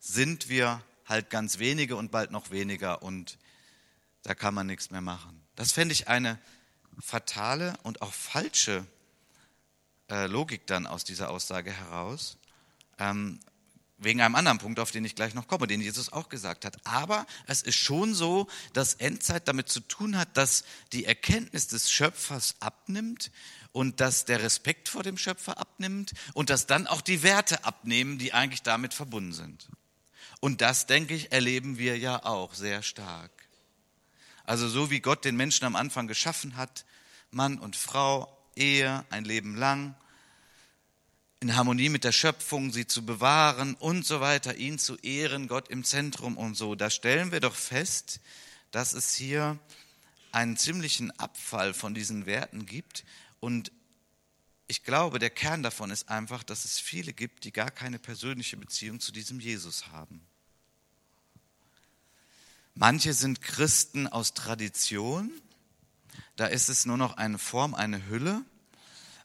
sind 0.00 0.48
wir 0.48 0.82
halt 1.04 1.28
ganz 1.28 1.58
wenige 1.58 1.94
und 1.94 2.10
bald 2.10 2.30
noch 2.30 2.50
weniger 2.50 3.02
und 3.02 3.36
da 4.22 4.34
kann 4.34 4.54
man 4.54 4.66
nichts 4.66 4.90
mehr 4.90 5.02
machen. 5.02 5.42
Das 5.56 5.72
fände 5.72 5.92
ich 5.92 6.08
eine 6.08 6.38
fatale 7.00 7.74
und 7.82 8.00
auch 8.00 8.14
falsche 8.14 8.86
äh, 10.08 10.26
Logik 10.26 10.66
dann 10.66 10.86
aus 10.86 11.04
dieser 11.04 11.28
Aussage 11.28 11.70
heraus. 11.70 12.38
Ähm, 12.98 13.40
wegen 14.04 14.20
einem 14.20 14.34
anderen 14.34 14.58
Punkt, 14.58 14.78
auf 14.78 14.90
den 14.90 15.04
ich 15.04 15.14
gleich 15.14 15.34
noch 15.34 15.46
komme, 15.46 15.66
den 15.66 15.80
Jesus 15.80 16.12
auch 16.12 16.28
gesagt 16.28 16.64
hat. 16.64 16.76
Aber 16.84 17.26
es 17.46 17.62
ist 17.62 17.76
schon 17.76 18.14
so, 18.14 18.48
dass 18.72 18.94
Endzeit 18.94 19.48
damit 19.48 19.68
zu 19.68 19.80
tun 19.80 20.16
hat, 20.16 20.36
dass 20.36 20.64
die 20.92 21.04
Erkenntnis 21.04 21.68
des 21.68 21.90
Schöpfers 21.90 22.56
abnimmt 22.60 23.30
und 23.72 24.00
dass 24.00 24.24
der 24.24 24.42
Respekt 24.42 24.88
vor 24.88 25.02
dem 25.02 25.16
Schöpfer 25.16 25.58
abnimmt 25.58 26.12
und 26.34 26.50
dass 26.50 26.66
dann 26.66 26.86
auch 26.86 27.00
die 27.00 27.22
Werte 27.22 27.64
abnehmen, 27.64 28.18
die 28.18 28.32
eigentlich 28.32 28.62
damit 28.62 28.94
verbunden 28.94 29.32
sind. 29.32 29.68
Und 30.40 30.60
das, 30.60 30.86
denke 30.86 31.14
ich, 31.14 31.32
erleben 31.32 31.78
wir 31.78 31.98
ja 31.98 32.24
auch 32.24 32.54
sehr 32.54 32.82
stark. 32.82 33.30
Also 34.44 34.68
so 34.68 34.90
wie 34.90 35.00
Gott 35.00 35.24
den 35.24 35.36
Menschen 35.36 35.64
am 35.64 35.76
Anfang 35.76 36.08
geschaffen 36.08 36.56
hat, 36.56 36.84
Mann 37.30 37.58
und 37.58 37.76
Frau, 37.76 38.36
Ehe, 38.54 39.04
ein 39.10 39.24
Leben 39.24 39.56
lang, 39.56 39.94
in 41.42 41.56
Harmonie 41.56 41.88
mit 41.88 42.04
der 42.04 42.12
Schöpfung, 42.12 42.72
sie 42.72 42.86
zu 42.86 43.04
bewahren 43.04 43.74
und 43.74 44.06
so 44.06 44.20
weiter, 44.20 44.54
ihn 44.54 44.78
zu 44.78 44.96
ehren, 44.98 45.48
Gott 45.48 45.66
im 45.70 45.82
Zentrum 45.82 46.38
und 46.38 46.54
so. 46.54 46.76
Da 46.76 46.88
stellen 46.88 47.32
wir 47.32 47.40
doch 47.40 47.56
fest, 47.56 48.20
dass 48.70 48.92
es 48.92 49.12
hier 49.16 49.58
einen 50.30 50.56
ziemlichen 50.56 51.10
Abfall 51.18 51.74
von 51.74 51.94
diesen 51.94 52.26
Werten 52.26 52.64
gibt. 52.64 53.04
Und 53.40 53.72
ich 54.68 54.84
glaube, 54.84 55.18
der 55.18 55.30
Kern 55.30 55.64
davon 55.64 55.90
ist 55.90 56.08
einfach, 56.08 56.44
dass 56.44 56.64
es 56.64 56.78
viele 56.78 57.12
gibt, 57.12 57.42
die 57.42 57.50
gar 57.50 57.72
keine 57.72 57.98
persönliche 57.98 58.56
Beziehung 58.56 59.00
zu 59.00 59.10
diesem 59.10 59.40
Jesus 59.40 59.88
haben. 59.88 60.24
Manche 62.76 63.14
sind 63.14 63.42
Christen 63.42 64.06
aus 64.06 64.34
Tradition, 64.34 65.32
da 66.36 66.46
ist 66.46 66.68
es 66.68 66.86
nur 66.86 66.96
noch 66.96 67.16
eine 67.16 67.38
Form, 67.38 67.74
eine 67.74 68.06
Hülle 68.06 68.44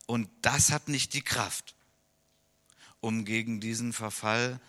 und 0.08 0.32
das 0.42 0.72
hat 0.72 0.88
nicht 0.88 1.14
die 1.14 1.22
Kraft 1.22 1.77
um 3.08 3.24
gegen 3.24 3.62
diesen 3.62 3.94
Verfall 3.94 4.60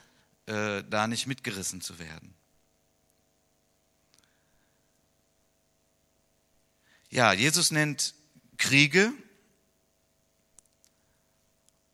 äh, 0.47 0.85
da 0.89 1.09
nicht 1.09 1.27
mitgerissen 1.27 1.81
zu 1.81 1.99
werden. 1.99 2.33
Ja, 7.11 7.33
Jesus 7.33 7.73
nennt 7.73 8.15
Kriege. 8.57 9.13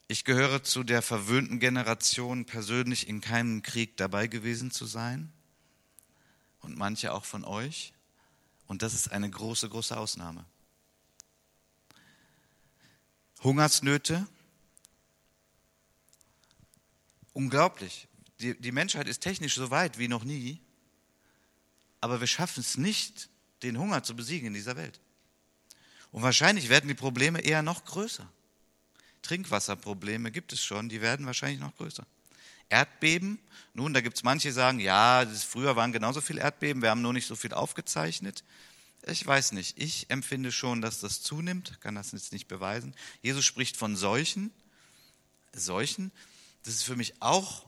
Ich 0.06 0.24
gehöre 0.24 0.62
zu 0.62 0.84
der 0.84 1.00
verwöhnten 1.00 1.60
Generation, 1.60 2.44
persönlich 2.44 3.08
in 3.08 3.22
keinem 3.22 3.62
Krieg 3.62 3.96
dabei 3.96 4.26
gewesen 4.26 4.70
zu 4.70 4.84
sein. 4.84 5.32
Und 6.60 6.76
manche 6.76 7.14
auch 7.14 7.24
von 7.24 7.46
euch. 7.46 7.94
Und 8.66 8.82
das 8.82 8.92
ist 8.92 9.12
eine 9.12 9.30
große, 9.30 9.70
große 9.70 9.96
Ausnahme. 9.96 10.44
Hungersnöte, 13.42 14.28
unglaublich. 17.34 18.08
Die, 18.40 18.58
die 18.58 18.72
Menschheit 18.72 19.06
ist 19.06 19.20
technisch 19.20 19.54
so 19.54 19.70
weit 19.70 19.98
wie 19.98 20.08
noch 20.08 20.24
nie, 20.24 20.60
aber 22.00 22.20
wir 22.20 22.26
schaffen 22.26 22.60
es 22.60 22.78
nicht, 22.78 23.28
den 23.62 23.78
Hunger 23.78 24.02
zu 24.02 24.16
besiegen 24.16 24.48
in 24.48 24.54
dieser 24.54 24.76
Welt. 24.76 25.00
Und 26.10 26.22
wahrscheinlich 26.22 26.68
werden 26.68 26.88
die 26.88 26.94
Probleme 26.94 27.40
eher 27.40 27.62
noch 27.62 27.84
größer. 27.84 28.30
Trinkwasserprobleme 29.22 30.30
gibt 30.30 30.52
es 30.52 30.62
schon, 30.62 30.88
die 30.88 31.00
werden 31.00 31.26
wahrscheinlich 31.26 31.60
noch 31.60 31.74
größer. 31.76 32.06
Erdbeben, 32.68 33.38
nun, 33.72 33.94
da 33.94 34.00
gibt 34.00 34.16
es 34.16 34.22
manche, 34.22 34.48
die 34.48 34.52
sagen, 34.52 34.80
ja, 34.80 35.26
früher 35.26 35.76
waren 35.76 35.92
genauso 35.92 36.20
viele 36.20 36.40
Erdbeben, 36.40 36.82
wir 36.82 36.90
haben 36.90 37.02
nur 37.02 37.12
nicht 37.12 37.26
so 37.26 37.36
viel 37.36 37.52
aufgezeichnet. 37.52 38.44
Ich 39.06 39.26
weiß 39.26 39.52
nicht, 39.52 39.78
ich 39.78 40.10
empfinde 40.10 40.50
schon, 40.50 40.80
dass 40.80 41.00
das 41.00 41.22
zunimmt, 41.22 41.80
kann 41.80 41.94
das 41.94 42.12
jetzt 42.12 42.32
nicht 42.32 42.48
beweisen. 42.48 42.94
Jesus 43.22 43.44
spricht 43.44 43.76
von 43.76 43.96
Seuchen. 43.96 44.50
Seuchen, 45.52 46.10
das 46.64 46.74
ist 46.74 46.84
für 46.84 46.96
mich 46.96 47.22
auch 47.22 47.66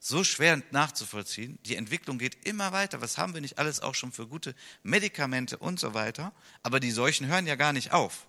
so 0.00 0.22
schwer 0.22 0.62
nachzuvollziehen. 0.70 1.58
Die 1.64 1.76
Entwicklung 1.76 2.18
geht 2.18 2.46
immer 2.46 2.72
weiter. 2.72 3.00
Was 3.00 3.18
haben 3.18 3.34
wir 3.34 3.40
nicht 3.40 3.58
alles 3.58 3.80
auch 3.80 3.94
schon 3.94 4.12
für 4.12 4.26
gute 4.26 4.54
Medikamente 4.82 5.58
und 5.58 5.80
so 5.80 5.92
weiter? 5.92 6.32
Aber 6.62 6.78
die 6.80 6.92
Seuchen 6.92 7.26
hören 7.26 7.46
ja 7.46 7.56
gar 7.56 7.72
nicht 7.72 7.92
auf. 7.92 8.26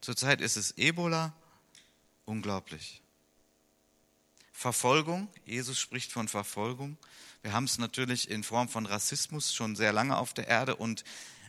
Zurzeit 0.00 0.40
ist 0.40 0.56
es 0.56 0.72
Ebola. 0.78 1.34
Unglaublich. 2.24 3.02
Verfolgung. 4.52 5.28
Jesus 5.44 5.78
spricht 5.78 6.12
von 6.12 6.28
Verfolgung. 6.28 6.96
Wir 7.42 7.52
haben 7.52 7.64
es 7.64 7.78
natürlich 7.78 8.30
in 8.30 8.44
Form 8.44 8.68
von 8.68 8.86
Rassismus 8.86 9.52
schon 9.52 9.76
sehr 9.76 9.92
lange 9.92 10.16
auf 10.16 10.32
der 10.32 10.46
Erde 10.46 10.76
und 10.76 11.04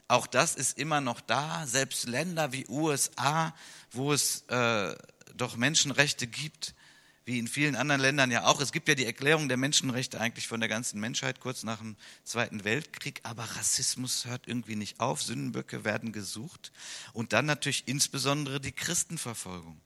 auch 0.07 0.27
das 0.27 0.55
ist 0.55 0.77
immer 0.77 0.99
noch 0.99 1.21
da. 1.21 1.65
Selbst 1.65 2.07
Länder 2.07 2.51
wie 2.51 2.67
USA, 2.67 3.55
wo 3.91 4.11
es 4.11 4.41
äh, 4.47 4.95
doch 5.35 5.55
Menschenrechte 5.55 6.27
gibt, 6.27 6.75
wie 7.25 7.39
in 7.39 7.47
vielen 7.47 7.75
anderen 7.75 8.01
Ländern 8.01 8.31
ja 8.31 8.45
auch. 8.45 8.59
Es 8.59 8.71
gibt 8.71 8.87
ja 8.87 8.95
die 8.95 9.05
Erklärung 9.05 9.47
der 9.47 9.57
Menschenrechte 9.57 10.19
eigentlich 10.19 10.47
von 10.47 10.59
der 10.59 10.69
ganzen 10.69 10.99
Menschheit 10.99 11.39
kurz 11.39 11.63
nach 11.63 11.77
dem 11.79 11.95
Zweiten 12.23 12.63
Weltkrieg, 12.63 13.21
aber 13.23 13.43
Rassismus 13.43 14.25
hört 14.25 14.47
irgendwie 14.47 14.75
nicht 14.75 14.99
auf, 14.99 15.23
Sündenböcke 15.23 15.85
werden 15.85 16.11
gesucht 16.11 16.71
und 17.13 17.33
dann 17.33 17.45
natürlich 17.45 17.87
insbesondere 17.87 18.59
die 18.59 18.73
Christenverfolgung. 18.73 19.79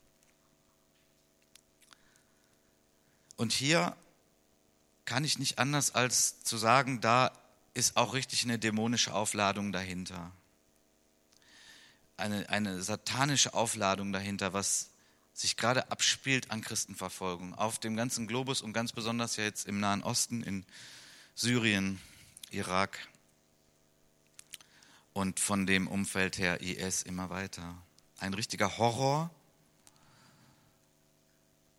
Und 3.36 3.52
hier 3.52 3.96
kann 5.06 5.24
ich 5.24 5.38
nicht 5.38 5.60
anders 5.60 5.94
als 5.94 6.44
zu 6.44 6.58
sagen, 6.58 7.02
da 7.02 7.32
ist 7.76 7.96
auch 7.96 8.16
richtig 8.16 8.44
eine 8.44 8.58
dämonische 8.58 9.14
Aufladung 9.14 9.72
dahinter. 9.72 10.32
Eine, 12.18 12.50
eine 12.50 12.82
satanische 12.82 13.54
Aufladung 13.54 14.12
dahinter, 14.12 14.54
was 14.54 14.90
sich 15.38 15.56
gerade 15.56 15.92
abspielt 15.92 16.50
an 16.50 16.62
Christenverfolgung 16.62 17.54
auf 17.54 17.78
dem 17.78 17.96
ganzen 17.96 18.26
Globus 18.26 18.62
und 18.62 18.74
ganz 18.74 18.92
besonders 18.92 19.36
ja 19.36 19.44
jetzt 19.44 19.68
im 19.68 19.80
Nahen 19.80 20.02
Osten, 20.02 20.42
in 20.42 20.66
Syrien, 21.36 22.02
Irak 22.50 22.98
und 25.14 25.40
von 25.40 25.68
dem 25.68 25.88
Umfeld 25.88 26.40
her 26.40 26.62
IS 26.62 27.04
immer 27.04 27.30
weiter. 27.30 27.78
Ein 28.18 28.34
richtiger 28.34 28.80
Horror. 28.80 29.30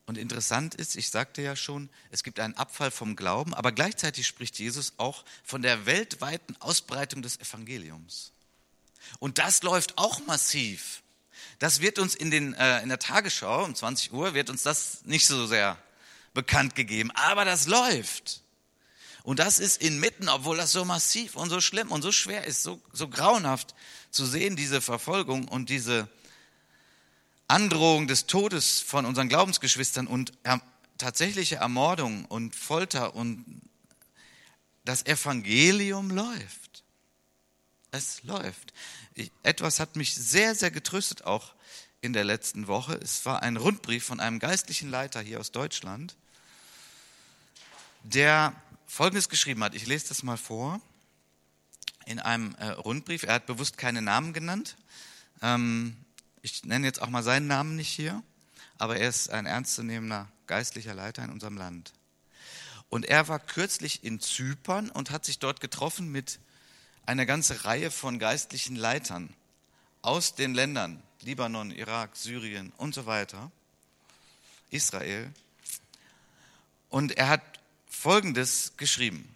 Und 0.06 0.18
interessant 0.18 0.76
ist, 0.76 0.94
ich 0.96 1.10
sagte 1.10 1.42
ja 1.42 1.56
schon, 1.56 1.90
es 2.10 2.22
gibt 2.22 2.38
einen 2.38 2.54
Abfall 2.54 2.92
vom 2.92 3.16
Glauben, 3.16 3.54
aber 3.54 3.72
gleichzeitig 3.72 4.26
spricht 4.26 4.58
Jesus 4.60 4.94
auch 4.98 5.24
von 5.42 5.62
der 5.62 5.84
weltweiten 5.84 6.56
Ausbreitung 6.60 7.22
des 7.22 7.40
Evangeliums. 7.40 8.32
Und 9.18 9.38
das 9.38 9.62
läuft 9.62 9.98
auch 9.98 10.24
massiv. 10.26 11.02
Das 11.58 11.80
wird 11.80 11.98
uns 11.98 12.14
in, 12.14 12.30
den, 12.30 12.54
äh, 12.54 12.82
in 12.82 12.88
der 12.88 12.98
Tagesschau 12.98 13.64
um 13.64 13.74
20 13.74 14.12
Uhr, 14.12 14.34
wird 14.34 14.50
uns 14.50 14.62
das 14.62 15.04
nicht 15.04 15.26
so 15.26 15.46
sehr 15.46 15.78
bekannt 16.34 16.74
gegeben, 16.74 17.10
aber 17.12 17.44
das 17.44 17.66
läuft. 17.66 18.42
Und 19.24 19.40
das 19.40 19.58
ist 19.58 19.82
inmitten, 19.82 20.28
obwohl 20.28 20.56
das 20.56 20.72
so 20.72 20.84
massiv 20.84 21.36
und 21.36 21.50
so 21.50 21.60
schlimm 21.60 21.92
und 21.92 22.02
so 22.02 22.12
schwer 22.12 22.44
ist, 22.44 22.62
so, 22.62 22.80
so 22.92 23.08
grauenhaft 23.08 23.74
zu 24.10 24.24
sehen, 24.24 24.56
diese 24.56 24.80
Verfolgung 24.80 25.48
und 25.48 25.68
diese 25.68 26.08
Androhung 27.46 28.06
des 28.06 28.26
Todes 28.26 28.80
von 28.80 29.04
unseren 29.04 29.28
Glaubensgeschwistern 29.28 30.06
und 30.06 30.32
er, 30.44 30.60
tatsächliche 30.98 31.56
Ermordung 31.56 32.24
und 32.26 32.54
Folter 32.54 33.14
und 33.14 33.62
das 34.84 35.06
Evangelium 35.06 36.10
läuft. 36.10 36.84
Es 37.90 38.22
läuft. 38.24 38.74
Ich, 39.18 39.32
etwas 39.42 39.80
hat 39.80 39.96
mich 39.96 40.14
sehr, 40.14 40.54
sehr 40.54 40.70
getröstet 40.70 41.24
auch 41.24 41.52
in 42.00 42.12
der 42.12 42.22
letzten 42.22 42.68
Woche. 42.68 42.94
Es 43.02 43.26
war 43.26 43.42
ein 43.42 43.56
Rundbrief 43.56 44.04
von 44.04 44.20
einem 44.20 44.38
geistlichen 44.38 44.90
Leiter 44.90 45.20
hier 45.20 45.40
aus 45.40 45.50
Deutschland, 45.50 46.14
der 48.04 48.54
Folgendes 48.86 49.28
geschrieben 49.28 49.64
hat. 49.64 49.74
Ich 49.74 49.88
lese 49.88 50.06
das 50.08 50.22
mal 50.22 50.36
vor. 50.36 50.80
In 52.06 52.20
einem 52.20 52.54
äh, 52.60 52.68
Rundbrief. 52.68 53.24
Er 53.24 53.34
hat 53.34 53.46
bewusst 53.46 53.76
keine 53.76 54.02
Namen 54.02 54.32
genannt. 54.32 54.76
Ähm, 55.42 55.96
ich 56.40 56.64
nenne 56.64 56.86
jetzt 56.86 57.02
auch 57.02 57.10
mal 57.10 57.24
seinen 57.24 57.48
Namen 57.48 57.74
nicht 57.74 57.90
hier, 57.90 58.22
aber 58.78 58.98
er 58.98 59.08
ist 59.08 59.30
ein 59.30 59.46
ernstzunehmender 59.46 60.28
geistlicher 60.46 60.94
Leiter 60.94 61.24
in 61.24 61.30
unserem 61.30 61.56
Land. 61.56 61.92
Und 62.88 63.04
er 63.04 63.26
war 63.26 63.40
kürzlich 63.40 64.04
in 64.04 64.20
Zypern 64.20 64.90
und 64.90 65.10
hat 65.10 65.24
sich 65.24 65.40
dort 65.40 65.60
getroffen 65.60 66.12
mit 66.12 66.38
einer 67.08 67.24
ganzen 67.24 67.56
Reihe 67.56 67.90
von 67.90 68.18
geistlichen 68.18 68.76
Leitern 68.76 69.34
aus 70.02 70.34
den 70.34 70.52
Ländern 70.52 71.02
Libanon, 71.22 71.70
Irak, 71.70 72.14
Syrien 72.14 72.70
und 72.76 72.94
so 72.94 73.06
weiter, 73.06 73.50
Israel. 74.70 75.32
Und 76.90 77.12
er 77.12 77.28
hat 77.30 77.42
Folgendes 77.88 78.74
geschrieben. 78.76 79.26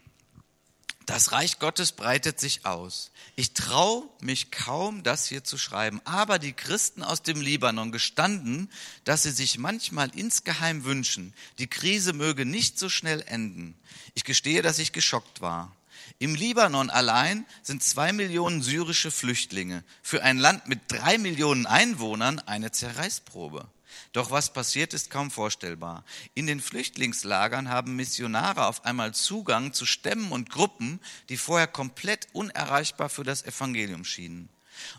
Das 1.06 1.32
Reich 1.32 1.58
Gottes 1.58 1.92
breitet 1.92 2.38
sich 2.38 2.66
aus. 2.66 3.10
Ich 3.36 3.54
traue 3.54 4.06
mich 4.20 4.50
kaum, 4.50 5.02
das 5.02 5.26
hier 5.26 5.42
zu 5.42 5.56
schreiben, 5.56 6.02
aber 6.04 6.38
die 6.38 6.52
Christen 6.52 7.02
aus 7.02 7.22
dem 7.22 7.40
Libanon 7.40 7.90
gestanden, 7.90 8.70
dass 9.04 9.22
sie 9.22 9.32
sich 9.32 9.56
manchmal 9.56 10.10
insgeheim 10.14 10.84
wünschen, 10.84 11.32
die 11.58 11.68
Krise 11.68 12.12
möge 12.12 12.44
nicht 12.44 12.78
so 12.78 12.90
schnell 12.90 13.22
enden. 13.22 13.74
Ich 14.14 14.24
gestehe, 14.24 14.60
dass 14.60 14.78
ich 14.78 14.92
geschockt 14.92 15.40
war. 15.40 15.74
Im 16.22 16.36
Libanon 16.36 16.88
allein 16.88 17.46
sind 17.64 17.82
zwei 17.82 18.12
Millionen 18.12 18.62
syrische 18.62 19.10
Flüchtlinge. 19.10 19.82
Für 20.02 20.22
ein 20.22 20.38
Land 20.38 20.68
mit 20.68 20.82
drei 20.86 21.18
Millionen 21.18 21.66
Einwohnern 21.66 22.38
eine 22.38 22.70
Zerreißprobe. 22.70 23.68
Doch 24.12 24.30
was 24.30 24.52
passiert, 24.52 24.94
ist 24.94 25.10
kaum 25.10 25.32
vorstellbar. 25.32 26.04
In 26.34 26.46
den 26.46 26.60
Flüchtlingslagern 26.60 27.70
haben 27.70 27.96
Missionare 27.96 28.66
auf 28.66 28.84
einmal 28.84 29.12
Zugang 29.12 29.72
zu 29.72 29.84
Stämmen 29.84 30.30
und 30.30 30.48
Gruppen, 30.48 31.00
die 31.28 31.36
vorher 31.36 31.66
komplett 31.66 32.28
unerreichbar 32.32 33.08
für 33.08 33.24
das 33.24 33.42
Evangelium 33.42 34.04
schienen. 34.04 34.48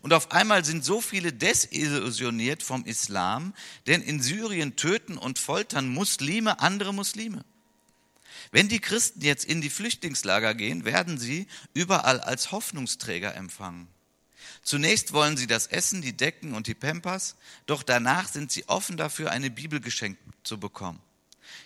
Und 0.01 0.11
auf 0.11 0.33
einmal 0.33 0.65
sind 0.65 0.83
so 0.83 0.99
viele 0.99 1.31
desillusioniert 1.31 2.63
vom 2.63 2.83
Islam, 2.83 3.53
denn 3.87 4.01
in 4.01 4.21
Syrien 4.21 4.75
töten 4.75 5.17
und 5.17 5.39
foltern 5.39 5.87
Muslime 5.87 6.59
andere 6.59 6.93
Muslime. 6.93 7.45
Wenn 8.53 8.67
die 8.67 8.79
Christen 8.79 9.21
jetzt 9.21 9.45
in 9.45 9.61
die 9.61 9.71
Flüchtlingslager 9.71 10.53
gehen, 10.53 10.85
werden 10.85 11.17
sie 11.17 11.47
überall 11.73 12.19
als 12.19 12.51
Hoffnungsträger 12.51 13.33
empfangen. 13.33 13.87
Zunächst 14.61 15.11
wollen 15.11 15.37
sie 15.37 15.47
das 15.47 15.65
Essen, 15.65 16.03
die 16.03 16.15
Decken 16.15 16.53
und 16.53 16.67
die 16.67 16.75
Pampers, 16.75 17.35
doch 17.65 17.81
danach 17.81 18.27
sind 18.27 18.51
sie 18.51 18.69
offen 18.69 18.95
dafür, 18.95 19.31
eine 19.31 19.49
Bibel 19.49 19.79
geschenkt 19.79 20.21
zu 20.43 20.59
bekommen. 20.59 20.99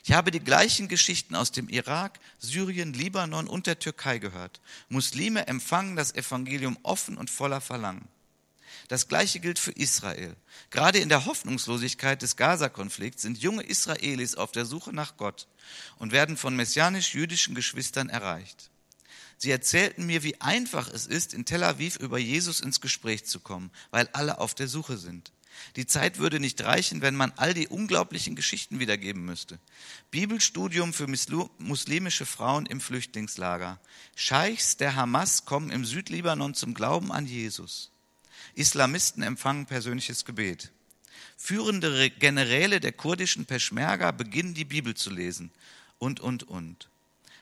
Ich 0.05 0.13
habe 0.13 0.31
die 0.31 0.39
gleichen 0.39 0.87
Geschichten 0.87 1.35
aus 1.35 1.51
dem 1.51 1.67
Irak, 1.67 2.21
Syrien, 2.39 2.93
Libanon 2.93 3.49
und 3.49 3.67
der 3.67 3.79
Türkei 3.79 4.19
gehört. 4.19 4.61
Muslime 4.87 5.45
empfangen 5.47 5.97
das 5.97 6.15
Evangelium 6.15 6.77
offen 6.83 7.17
und 7.17 7.29
voller 7.29 7.59
Verlangen. 7.59 8.07
Das 8.87 9.09
Gleiche 9.09 9.39
gilt 9.39 9.59
für 9.59 9.71
Israel. 9.71 10.35
Gerade 10.69 10.99
in 10.99 11.09
der 11.09 11.25
Hoffnungslosigkeit 11.25 12.21
des 12.21 12.37
Gaza-Konflikts 12.37 13.21
sind 13.21 13.37
junge 13.37 13.63
Israelis 13.63 14.35
auf 14.35 14.51
der 14.51 14.65
Suche 14.65 14.93
nach 14.93 15.17
Gott 15.17 15.47
und 15.97 16.13
werden 16.13 16.37
von 16.37 16.55
messianisch-jüdischen 16.55 17.53
Geschwistern 17.53 18.07
erreicht. 18.07 18.69
Sie 19.37 19.51
erzählten 19.51 20.05
mir, 20.05 20.23
wie 20.23 20.39
einfach 20.41 20.87
es 20.87 21.05
ist, 21.05 21.33
in 21.33 21.45
Tel 21.45 21.63
Aviv 21.63 21.97
über 21.97 22.17
Jesus 22.17 22.61
ins 22.61 22.81
Gespräch 22.81 23.25
zu 23.25 23.39
kommen, 23.39 23.71
weil 23.91 24.09
alle 24.13 24.39
auf 24.39 24.55
der 24.55 24.67
Suche 24.67 24.97
sind. 24.97 25.31
Die 25.75 25.85
Zeit 25.85 26.17
würde 26.17 26.39
nicht 26.39 26.61
reichen, 26.63 27.01
wenn 27.01 27.15
man 27.15 27.33
all 27.35 27.53
die 27.53 27.67
unglaublichen 27.67 28.35
Geschichten 28.35 28.79
wiedergeben 28.79 29.25
müsste. 29.25 29.59
Bibelstudium 30.11 30.93
für 30.93 31.07
muslimische 31.07 32.25
Frauen 32.25 32.65
im 32.65 32.79
Flüchtlingslager. 32.79 33.79
Scheichs 34.15 34.77
der 34.77 34.95
Hamas 34.95 35.45
kommen 35.45 35.71
im 35.71 35.83
Südlibanon 35.83 36.53
zum 36.53 36.73
Glauben 36.73 37.11
an 37.11 37.25
Jesus. 37.25 37.91
Islamisten 38.57 39.21
empfangen 39.21 39.67
persönliches 39.67 40.25
Gebet. 40.25 40.71
Führende 41.37 42.09
Generäle 42.09 42.79
der 42.79 42.91
kurdischen 42.91 43.45
Peschmerga 43.45 44.11
beginnen 44.11 44.55
die 44.55 44.65
Bibel 44.65 44.95
zu 44.95 45.11
lesen. 45.11 45.51
Und, 45.99 46.19
und, 46.19 46.43
und. 46.43 46.89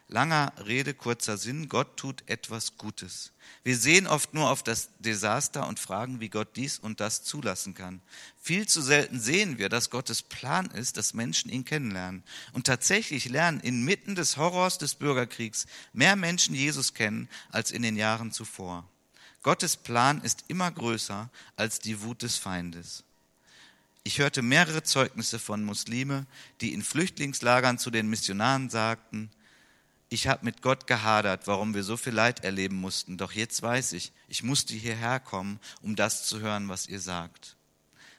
Langer 0.08 0.54
Rede, 0.67 0.93
kurzer 0.93 1.38
Sinn, 1.38 1.67
Gott 1.67 1.97
tut 1.97 2.23
etwas 2.28 2.78
Gutes. 2.78 3.32
Wir 3.63 3.75
sehen 3.78 4.06
oft 4.06 4.34
nur 4.34 4.51
auf 4.51 4.62
das 4.62 4.89
Desaster 4.99 5.67
und 5.67 5.80
fragen, 5.80 6.19
wie 6.19 6.30
Gott 6.30 6.56
dies 6.56 6.78
und 6.78 6.99
das 6.99 7.23
zulassen 7.23 7.73
kann. 7.73 8.01
Viel 8.39 8.67
zu 8.67 8.82
selten 8.82 9.19
sehen 9.19 9.58
wir, 9.58 9.69
dass 9.69 9.89
Gottes 9.89 10.21
Plan 10.21 10.67
ist, 10.67 10.97
dass 10.97 11.15
Menschen 11.15 11.49
ihn 11.49 11.65
kennenlernen. 11.65 12.23
Und 12.51 12.67
tatsächlich 12.67 13.30
lernen 13.30 13.62
inmitten 13.62 14.13
des 14.13 14.38
Horrors 14.38 14.78
des 14.78 14.95
Bürgerkriegs 14.95 15.65
mehr 15.93 16.15
Menschen 16.15 16.54
Jesus 16.54 16.93
kennen 16.93 17.30
als 17.49 17.71
in 17.71 17.82
den 17.82 17.95
Jahren 17.95 18.32
zuvor. 18.32 18.88
Gottes 19.45 19.77
Plan 19.77 20.21
ist 20.21 20.45
immer 20.47 20.71
größer 20.71 21.29
als 21.55 21.77
die 21.77 22.01
Wut 22.01 22.23
des 22.23 22.36
Feindes. 22.36 23.03
Ich 24.03 24.17
hörte 24.17 24.41
mehrere 24.41 24.81
Zeugnisse 24.81 25.38
von 25.38 25.63
Muslime, 25.63 26.25
die 26.62 26.73
in 26.73 26.81
Flüchtlingslagern 26.81 27.77
zu 27.77 27.91
den 27.91 28.10
Missionaren 28.10 28.71
sagten, 28.71 29.29
ich 30.10 30.27
habe 30.27 30.45
mit 30.45 30.63
Gott 30.63 30.88
gehadert, 30.88 31.45
warum 31.45 31.75
wir 31.75 31.84
so 31.84 31.95
viel 31.95 32.13
Leid 32.13 32.43
erleben 32.43 32.77
mussten. 32.77 33.19
Doch 33.19 33.34
jetzt 33.34 33.62
weiß 33.62 33.93
ich, 33.93 34.12
ich 34.29 34.41
musste 34.41 34.73
hierher 34.73 35.19
kommen, 35.19 35.60
um 35.84 35.95
das 35.95 36.25
zu 36.25 36.39
hören, 36.39 36.67
was 36.67 36.88
ihr 36.88 36.99
sagt. 36.99 37.55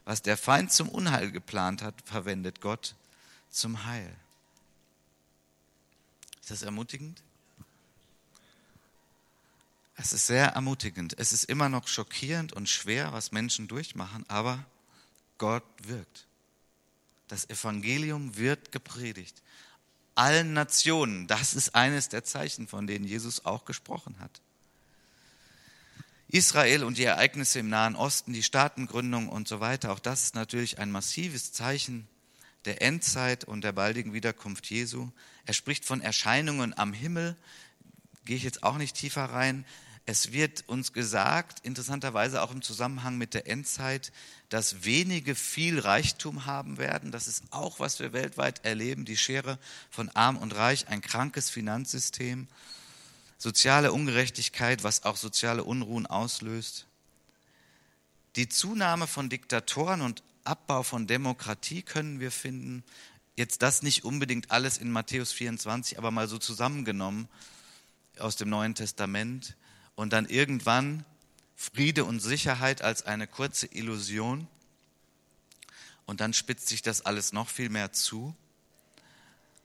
Was 0.05 0.23
der 0.23 0.37
Feind 0.37 0.71
zum 0.71 0.89
Unheil 0.89 1.33
geplant 1.33 1.83
hat, 1.83 1.95
verwendet 2.05 2.61
Gott 2.61 2.95
zum 3.51 3.85
Heil. 3.85 4.15
Ist 6.41 6.53
das 6.53 6.62
ermutigend? 6.62 7.21
Es 9.97 10.13
ist 10.13 10.27
sehr 10.27 10.49
ermutigend. 10.49 11.19
Es 11.19 11.33
ist 11.33 11.45
immer 11.45 11.69
noch 11.69 11.89
schockierend 11.89 12.53
und 12.53 12.69
schwer, 12.69 13.13
was 13.13 13.33
Menschen 13.33 13.67
durchmachen, 13.67 14.25
aber 14.29 14.65
Gott 15.39 15.65
wirkt. 15.83 16.27
Das 17.29 17.49
Evangelium 17.49 18.37
wird 18.37 18.73
gepredigt 18.73 19.43
allen 20.17 20.55
Nationen. 20.55 21.27
Das 21.27 21.55
ist 21.55 21.75
eines 21.75 22.09
der 22.09 22.25
Zeichen, 22.25 22.67
von 22.67 22.87
denen 22.87 23.05
Jesus 23.05 23.45
auch 23.45 23.65
gesprochen 23.65 24.17
hat. 24.19 24.41
Israel 26.29 26.83
und 26.83 26.99
die 26.99 27.05
Ereignisse 27.05 27.61
im 27.61 27.69
Nahen 27.69 27.95
Osten, 27.95 28.33
die 28.33 28.43
Staatengründung 28.43 29.29
und 29.29 29.47
so 29.47 29.61
weiter, 29.61 29.93
auch 29.93 30.01
das 30.01 30.25
ist 30.25 30.35
natürlich 30.35 30.81
ein 30.81 30.91
massives 30.91 31.53
Zeichen 31.53 32.09
der 32.65 32.83
Endzeit 32.83 33.45
und 33.45 33.63
der 33.63 33.71
baldigen 33.71 34.13
Wiederkunft 34.13 34.67
Jesu. 34.67 35.11
Er 35.45 35.55
spricht 35.55 35.85
von 35.85 36.01
Erscheinungen 36.01 36.77
am 36.77 36.93
Himmel, 36.93 37.37
gehe 38.25 38.37
ich 38.37 38.43
jetzt 38.43 38.65
auch 38.65 38.77
nicht 38.77 38.97
tiefer 38.97 39.27
rein. 39.27 39.65
Es 40.09 40.31
wird 40.31 40.69
uns 40.69 40.92
gesagt, 40.92 41.66
interessanterweise 41.66 42.40
auch 42.40 42.53
im 42.53 42.62
Zusammenhang 42.62 43.19
mit 43.19 43.35
der 43.35 43.49
Endzeit, 43.49 44.12
dass 44.49 44.85
wenige 44.85 45.35
viel 45.35 45.81
Reichtum 45.81 46.47
haben 46.47 46.79
werden. 46.79 47.11
Das 47.11 47.27
ist 47.27 47.42
auch, 47.51 47.81
was 47.81 47.99
wir 47.99 48.12
weltweit 48.12 48.64
erleben, 48.64 49.05
die 49.05 49.16
Schere 49.16 49.59
von 49.90 50.09
arm 50.11 50.37
und 50.37 50.55
reich, 50.55 50.87
ein 50.87 51.01
krankes 51.01 51.51
Finanzsystem, 51.51 52.47
soziale 53.37 53.92
Ungerechtigkeit, 53.92 54.85
was 54.85 55.05
auch 55.05 55.16
soziale 55.16 55.64
Unruhen 55.64 56.07
auslöst. 56.07 56.87
Die 58.37 58.49
Zunahme 58.49 59.09
von 59.09 59.29
Diktatoren 59.29 60.03
und 60.03 60.23
Abbau 60.45 60.85
von 60.85 61.09
Demokratie 61.09 61.83
können 61.83 62.21
wir 62.21 62.31
finden. 62.31 62.85
Jetzt 63.35 63.61
das 63.61 63.83
nicht 63.83 64.05
unbedingt 64.05 64.53
alles 64.53 64.79
in 64.79 64.92
Matthäus 64.92 65.33
24, 65.33 65.99
aber 65.99 66.12
mal 66.12 66.29
so 66.29 66.38
zusammengenommen 66.38 67.29
aus 68.21 68.37
dem 68.37 68.51
Neuen 68.51 68.77
Testament 68.77 69.57
und 69.97 70.13
dann 70.13 70.27
irgendwann 70.27 71.05
Friede 71.57 72.05
und 72.05 72.21
Sicherheit 72.21 72.83
als 72.83 73.05
eine 73.05 73.27
kurze 73.27 73.67
Illusion. 73.67 74.47
Und 76.05 76.21
dann 76.21 76.35
spitzt 76.35 76.69
sich 76.69 76.83
das 76.83 77.05
alles 77.05 77.33
noch 77.33 77.49
viel 77.49 77.71
mehr 77.71 77.93
zu. 77.93 78.37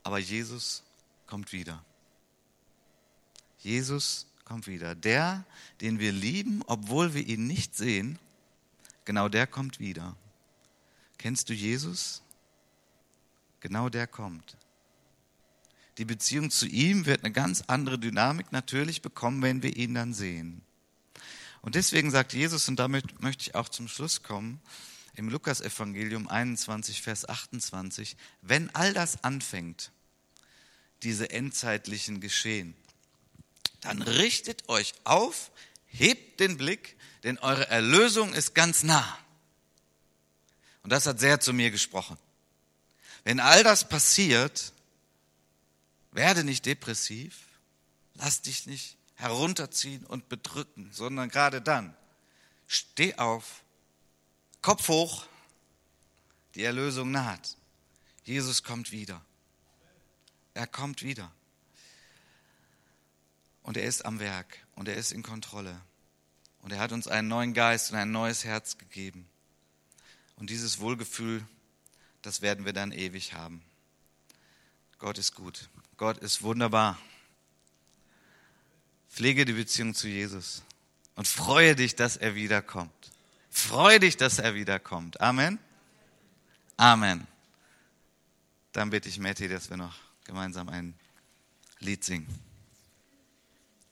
Aber 0.04 0.18
Jesus 0.18 0.84
kommt 1.28 1.52
wieder. 1.52 1.84
Jesus 3.60 4.26
kommt 4.46 4.66
wieder. 4.68 4.96
Der, 4.96 5.46
den 5.82 6.00
wir 6.00 6.12
lieben, 6.12 6.64
obwohl 6.66 7.14
wir 7.14 7.28
ihn 7.28 7.46
nicht 7.46 7.76
sehen, 7.76 8.18
genau 9.06 9.30
der 9.30 9.46
kommt 9.46 9.80
wieder. 9.80 10.16
Kennst 11.18 11.50
du 11.50 11.54
Jesus? 11.54 12.24
Genau 13.60 13.90
der 13.90 14.08
kommt. 14.08 14.58
Die 16.02 16.06
Beziehung 16.06 16.50
zu 16.50 16.66
ihm 16.66 17.06
wird 17.06 17.24
eine 17.24 17.32
ganz 17.32 17.66
andere 17.68 18.00
Dynamik 18.00 18.52
natürlich 18.52 19.04
bekommen, 19.04 19.44
wenn 19.44 19.62
wir 19.62 19.78
ihn 19.78 19.94
dann 19.94 20.16
sehen. 20.16 20.64
Und 21.62 21.76
deswegen 21.76 22.10
sagt 22.10 22.34
Jesus, 22.34 22.68
und 22.68 22.78
damit 22.78 23.22
möchte 23.22 23.44
ich 23.44 23.54
auch 23.54 23.70
zum 23.70 23.88
Schluss 23.88 24.24
kommen, 24.24 24.60
im 25.14 25.30
Lukasevangelium 25.30 26.28
21, 26.28 27.04
Vers 27.04 27.30
28, 27.30 28.18
wenn 28.42 28.74
all 28.74 28.96
das 28.96 29.24
anfängt, 29.24 29.92
diese 31.04 31.30
endzeitlichen 31.30 32.20
Geschehen, 32.20 32.74
dann 33.82 34.02
richtet 34.02 34.70
euch 34.70 34.96
auf, 35.04 35.52
hebt 35.86 36.40
den 36.40 36.58
Blick, 36.58 36.98
denn 37.22 37.38
eure 37.38 37.68
Erlösung 37.68 38.34
ist 38.34 38.56
ganz 38.56 38.82
nah. 38.82 39.20
Und 40.82 40.90
das 40.90 41.06
hat 41.06 41.20
sehr 41.20 41.40
zu 41.40 41.54
mir 41.54 41.70
gesprochen. 41.70 42.18
Wenn 43.24 43.40
all 43.40 43.64
das 43.64 43.88
passiert, 43.88 44.74
werde 46.12 46.44
nicht 46.44 46.66
depressiv, 46.66 47.48
lass 48.16 48.42
dich 48.42 48.68
nicht 48.68 48.98
herunterziehen 49.16 50.06
und 50.06 50.30
bedrücken, 50.30 50.92
sondern 50.92 51.30
gerade 51.30 51.62
dann, 51.62 51.96
steh 52.68 53.16
auf, 53.16 53.64
Kopf 54.62 54.88
hoch, 54.88 55.26
die 56.56 56.64
Erlösung 56.64 57.12
naht. 57.12 57.58
Jesus 58.24 58.64
kommt 58.64 58.92
wieder. 58.92 59.24
Er 60.54 60.68
kommt 60.68 61.02
wieder. 61.02 61.32
Und 63.64 63.78
er 63.78 63.84
ist 63.84 64.06
am 64.06 64.20
Werk 64.20 64.58
und 64.76 64.88
er 64.88 64.96
ist 64.96 65.12
in 65.12 65.24
Kontrolle. 65.24 65.80
Und 66.62 66.72
er 66.72 66.80
hat 66.80 66.92
uns 66.92 67.08
einen 67.08 67.28
neuen 67.28 67.54
Geist 67.54 67.92
und 67.92 67.98
ein 67.98 68.12
neues 68.12 68.44
Herz 68.44 68.78
gegeben. 68.78 69.28
Und 70.36 70.50
dieses 70.50 70.80
Wohlgefühl, 70.80 71.46
das 72.22 72.42
werden 72.42 72.66
wir 72.66 72.74
dann 72.74 72.92
ewig 72.92 73.34
haben. 73.34 73.64
Gott 75.00 75.18
ist 75.18 75.34
gut. 75.34 75.70
Gott 76.02 76.18
ist 76.18 76.42
wunderbar. 76.42 76.98
Pflege 79.08 79.46
die 79.46 79.54
Beziehung 79.54 79.94
zu 79.94 80.08
Jesus 80.08 80.64
und 81.14 81.28
freue 81.28 81.76
dich, 81.76 81.96
dass 81.96 82.18
er 82.18 82.34
wiederkommt. 82.34 83.12
Freue 83.52 84.00
dich, 84.00 84.18
dass 84.18 84.40
er 84.40 84.56
wiederkommt. 84.56 85.22
Amen. 85.22 85.60
Amen. 86.76 87.28
Dann 88.72 88.90
bitte 88.90 89.10
ich 89.10 89.20
Matti, 89.20 89.48
dass 89.48 89.70
wir 89.70 89.78
noch 89.78 89.94
gemeinsam 90.24 90.70
ein 90.70 90.96
Lied 91.82 92.04
singen. 92.04 92.51